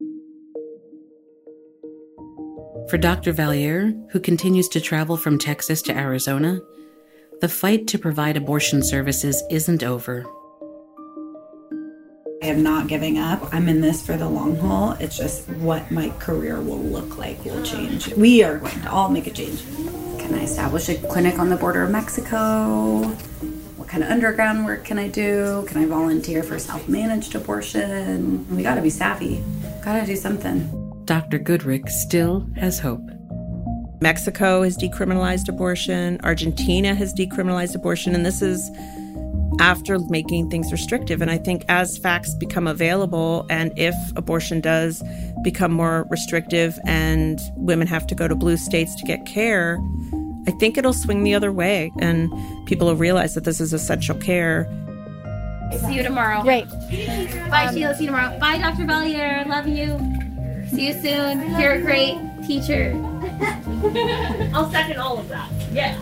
For 2.89 2.97
Dr. 2.97 3.33
Valliere, 3.33 3.93
who 4.11 4.19
continues 4.19 4.67
to 4.69 4.81
travel 4.81 5.15
from 5.15 5.37
Texas 5.37 5.81
to 5.83 5.95
Arizona, 5.95 6.59
the 7.39 7.49
fight 7.49 7.87
to 7.87 7.99
provide 7.99 8.35
abortion 8.35 8.81
services 8.83 9.43
isn't 9.49 9.83
over. 9.83 10.25
I 12.41 12.47
am 12.47 12.63
not 12.63 12.87
giving 12.87 13.17
up. 13.17 13.53
I'm 13.53 13.67
in 13.67 13.81
this 13.81 14.05
for 14.05 14.15
the 14.15 14.29
long 14.29 14.55
haul. 14.55 14.93
It's 14.93 15.17
just 15.17 15.49
what 15.49 15.91
my 15.91 16.09
career 16.19 16.61
will 16.61 16.79
look 16.79 17.17
like 17.17 17.43
will 17.43 17.61
change. 17.63 18.13
We 18.13 18.43
are 18.43 18.59
going 18.59 18.79
to 18.81 18.89
all 18.89 19.09
make 19.09 19.27
a 19.27 19.31
change. 19.31 19.65
Can 20.19 20.33
I 20.33 20.43
establish 20.43 20.87
a 20.87 20.95
clinic 20.95 21.37
on 21.37 21.49
the 21.49 21.57
border 21.57 21.83
of 21.83 21.91
Mexico? 21.91 23.03
What 23.75 23.89
kind 23.89 24.03
of 24.03 24.09
underground 24.09 24.63
work 24.65 24.85
can 24.85 24.97
I 24.97 25.09
do? 25.09 25.65
Can 25.67 25.83
I 25.83 25.85
volunteer 25.85 26.41
for 26.41 26.57
self 26.59 26.87
managed 26.87 27.35
abortion? 27.35 28.47
We 28.55 28.63
got 28.63 28.75
to 28.75 28.81
be 28.81 28.89
savvy. 28.89 29.43
Got 29.83 29.99
to 29.99 30.05
do 30.05 30.15
something. 30.15 31.03
Dr. 31.03 31.39
Goodrick 31.39 31.89
still 31.89 32.47
has 32.55 32.79
hope. 32.79 33.01
Mexico 33.99 34.63
has 34.63 34.77
decriminalized 34.77 35.49
abortion, 35.49 36.21
Argentina 36.23 36.95
has 36.95 37.13
decriminalized 37.13 37.75
abortion, 37.75 38.15
and 38.15 38.25
this 38.25 38.41
is 38.41 38.69
after 39.59 39.99
making 40.09 40.49
things 40.49 40.71
restrictive. 40.71 41.21
And 41.21 41.29
I 41.29 41.37
think 41.37 41.63
as 41.67 41.97
facts 41.97 42.33
become 42.35 42.67
available, 42.67 43.45
and 43.49 43.77
if 43.77 43.95
abortion 44.15 44.61
does 44.61 45.03
become 45.43 45.71
more 45.71 46.07
restrictive 46.09 46.79
and 46.85 47.39
women 47.55 47.87
have 47.87 48.07
to 48.07 48.15
go 48.15 48.27
to 48.27 48.35
blue 48.35 48.57
states 48.57 48.95
to 48.95 49.05
get 49.05 49.25
care, 49.25 49.79
I 50.47 50.51
think 50.51 50.77
it'll 50.77 50.93
swing 50.93 51.23
the 51.23 51.35
other 51.35 51.51
way 51.51 51.91
and 51.99 52.31
people 52.65 52.87
will 52.87 52.95
realize 52.95 53.35
that 53.35 53.43
this 53.43 53.61
is 53.61 53.73
essential 53.73 54.15
care. 54.15 54.67
See 55.85 55.95
you 55.95 56.03
tomorrow. 56.03 56.41
Great. 56.41 56.67
Bye, 57.49 57.69
Sheila. 57.71 57.93
See 57.95 58.05
you 58.05 58.09
tomorrow. 58.09 58.39
Bye, 58.39 58.57
Dr. 58.57 58.85
Valliere. 58.85 59.45
Love 59.47 59.67
you. 59.67 59.99
See 60.69 60.87
you 60.87 60.93
soon. 60.93 61.59
You're 61.59 61.73
a 61.73 61.81
great 61.81 62.17
teacher. 62.47 62.93
I'll 64.53 64.71
second 64.71 64.97
all 64.97 65.19
of 65.19 65.29
that. 65.29 65.49
Yeah. 65.71 65.99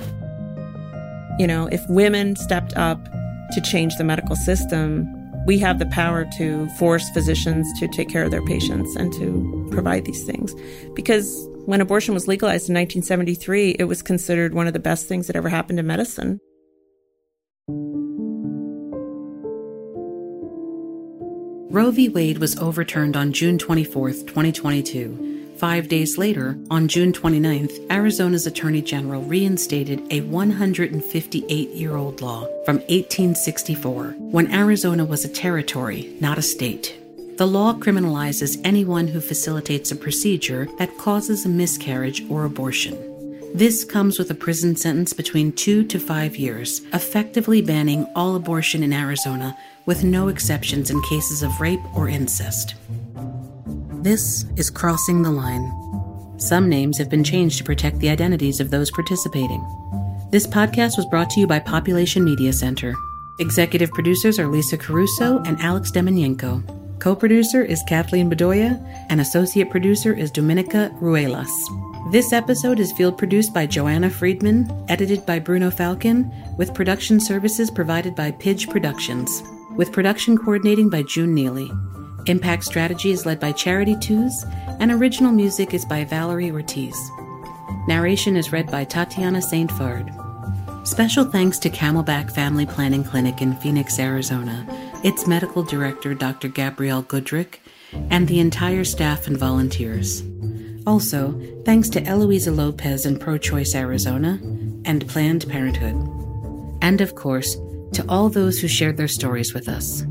You 1.38 1.48
know, 1.48 1.68
if 1.68 1.82
women 1.90 2.36
stepped 2.36 2.76
up 2.78 3.00
to 3.52 3.62
change 3.62 3.96
the 3.96 4.04
medical 4.04 4.36
system, 4.36 5.06
we 5.46 5.58
have 5.60 5.80
the 5.80 5.86
power 5.86 6.26
to 6.38 6.68
force 6.72 7.10
physicians 7.10 7.68
to 7.80 7.88
take 7.88 8.10
care 8.10 8.24
of 8.24 8.32
their 8.32 8.46
patients 8.46 8.96
and 8.96 9.14
to 9.14 9.68
provide 9.72 10.06
these 10.06 10.24
things. 10.26 10.54
Because 10.94 11.48
when 11.66 11.80
abortion 11.80 12.14
was 12.14 12.28
legalized 12.28 12.70
in 12.70 12.76
1973, 12.76 13.78
it 13.80 13.86
was 13.86 14.02
considered 14.02 14.54
one 14.54 14.68
of 14.68 14.74
the 14.74 14.80
best 14.80 15.08
things 15.08 15.28
that 15.28 15.36
ever 15.36 15.50
happened 15.50 15.80
in 15.80 15.88
medicine. 15.88 16.40
Roe 21.70 21.92
v. 21.92 22.10
Wade 22.10 22.40
was 22.40 22.58
overturned 22.58 23.16
on 23.16 23.34
June 23.34 23.58
24, 23.58 24.10
2022. 24.12 25.37
Five 25.58 25.88
days 25.88 26.20
later, 26.20 26.56
on 26.70 26.88
June 26.88 27.12
29th, 27.12 27.90
Arizona's 27.90 28.46
Attorney 28.46 28.82
General 28.84 29.24
reinstated 29.24 30.06
a 30.12 30.22
158 30.22 31.70
year 31.70 31.96
old 31.96 32.22
law 32.22 32.42
from 32.64 32.78
1864 32.78 34.16
when 34.20 34.54
Arizona 34.54 35.04
was 35.04 35.26
a 35.26 35.30
territory, 35.30 36.16
not 36.22 36.38
a 36.38 36.44
state. 36.44 37.00
The 37.38 37.48
law 37.48 37.74
criminalizes 37.74 38.62
anyone 38.64 39.08
who 39.08 39.20
facilitates 39.20 39.92
a 39.92 39.96
procedure 39.96 40.68
that 40.78 40.96
causes 41.00 41.44
a 41.44 41.50
miscarriage 41.50 42.24
or 42.30 42.46
abortion. 42.46 42.96
This 43.56 43.84
comes 43.84 44.20
with 44.20 44.30
a 44.30 44.36
prison 44.36 44.76
sentence 44.76 45.12
between 45.12 45.54
two 45.54 45.84
to 45.86 46.00
five 46.00 46.36
years, 46.36 46.82
effectively 46.94 47.64
banning 47.64 48.06
all 48.16 48.36
abortion 48.36 48.84
in 48.84 48.94
Arizona 48.94 49.58
with 49.88 50.04
no 50.04 50.28
exceptions 50.28 50.92
in 50.92 51.02
cases 51.04 51.42
of 51.42 51.60
rape 51.60 51.80
or 51.96 52.08
incest. 52.08 52.76
This 54.08 54.46
is 54.56 54.70
Crossing 54.70 55.22
the 55.22 55.32
Line. 55.32 55.70
Some 56.38 56.70
names 56.70 56.98
have 56.98 57.10
been 57.10 57.26
changed 57.26 57.58
to 57.58 57.66
protect 57.66 58.00
the 58.00 58.08
identities 58.08 58.62
of 58.62 58.72
those 58.72 58.90
participating. 58.90 59.62
This 60.32 60.48
podcast 60.48 60.96
was 60.96 61.06
brought 61.08 61.30
to 61.32 61.42
you 61.42 61.46
by 61.46 61.60
Population 61.60 62.24
Media 62.24 62.54
Center. 62.54 62.96
Executive 63.40 63.92
producers 63.92 64.40
are 64.40 64.48
Lisa 64.48 64.78
Caruso 64.78 65.40
and 65.40 65.60
Alex 65.60 65.92
Demenyenko. 65.92 67.00
Co 67.00 67.18
producer 67.18 67.66
is 67.66 67.84
Kathleen 67.86 68.32
Bedoya, 68.32 68.82
and 69.10 69.20
associate 69.20 69.70
producer 69.70 70.14
is 70.14 70.32
Dominica 70.32 70.90
Ruelas. 71.02 71.52
This 72.14 72.32
episode 72.32 72.80
is 72.80 72.94
field 72.94 73.18
produced 73.18 73.54
by 73.54 73.66
Joanna 73.66 74.10
Friedman, 74.10 74.72
edited 74.88 75.26
by 75.26 75.38
Bruno 75.40 75.70
Falcon, 75.70 76.32
with 76.56 76.74
production 76.74 77.20
services 77.20 77.70
provided 77.70 78.16
by 78.16 78.32
Pidge 78.32 78.70
Productions, 78.70 79.44
with 79.76 79.92
production 79.92 80.38
coordinating 80.38 80.90
by 80.90 81.04
June 81.04 81.34
Neely. 81.36 81.70
Impact 82.30 82.66
Strategy 82.66 83.12
is 83.12 83.26
led 83.26 83.40
by 83.40 83.54
Charity 83.54 83.96
Tews, 83.96 84.34
and 84.80 84.92
original 84.92 85.32
music 85.32 85.74
is 85.74 85.86
by 85.86 86.04
Valerie 86.04 86.52
Ortiz. 86.52 86.98
Narration 87.88 88.36
is 88.36 88.52
read 88.52 88.70
by 88.70 88.84
Tatiana 88.84 89.42
St. 89.42 89.70
Fard. 89.72 90.14
Special 90.86 91.24
thanks 91.24 91.58
to 91.60 91.70
Camelback 91.70 92.34
Family 92.34 92.66
Planning 92.66 93.04
Clinic 93.06 93.42
in 93.42 93.56
Phoenix, 93.56 93.98
Arizona, 93.98 94.66
its 95.06 95.26
medical 95.26 95.64
director, 95.64 96.14
Dr. 96.14 96.50
Gabrielle 96.50 97.04
Goodrick, 97.04 97.60
and 98.10 98.28
the 98.28 98.40
entire 98.40 98.84
staff 98.84 99.28
and 99.28 99.38
volunteers. 99.38 100.22
Also, 100.86 101.40
thanks 101.66 101.88
to 101.90 102.04
Eloisa 102.04 102.52
Lopez 102.52 103.06
and 103.06 103.22
Pro 103.22 103.38
Choice 103.38 103.74
Arizona 103.74 104.40
and 104.86 105.08
Planned 105.08 105.48
Parenthood. 105.48 105.96
And 106.82 107.00
of 107.00 107.16
course, 107.16 107.56
to 107.94 108.06
all 108.10 108.30
those 108.30 108.60
who 108.60 108.68
shared 108.68 108.98
their 108.98 109.08
stories 109.08 109.54
with 109.54 109.70
us. 109.70 110.04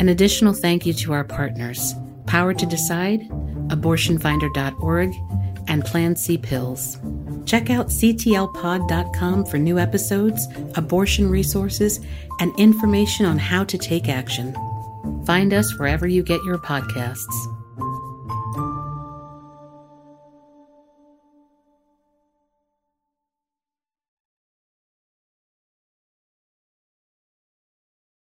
An 0.00 0.08
additional 0.08 0.52
thank 0.52 0.86
you 0.86 0.92
to 0.94 1.12
our 1.12 1.24
partners 1.24 1.94
Power 2.26 2.54
to 2.54 2.66
Decide, 2.66 3.28
abortionfinder.org, 3.68 5.14
and 5.68 5.84
Plan 5.84 6.16
C 6.16 6.36
Pills. 6.38 6.98
Check 7.46 7.70
out 7.70 7.88
ctlpod.com 7.88 9.44
for 9.44 9.58
new 9.58 9.78
episodes, 9.78 10.48
abortion 10.76 11.28
resources, 11.30 12.00
and 12.40 12.52
information 12.58 13.26
on 13.26 13.38
how 13.38 13.64
to 13.64 13.78
take 13.78 14.08
action. 14.08 14.54
Find 15.26 15.52
us 15.52 15.78
wherever 15.78 16.06
you 16.06 16.22
get 16.22 16.42
your 16.44 16.58
podcasts. 16.58 17.53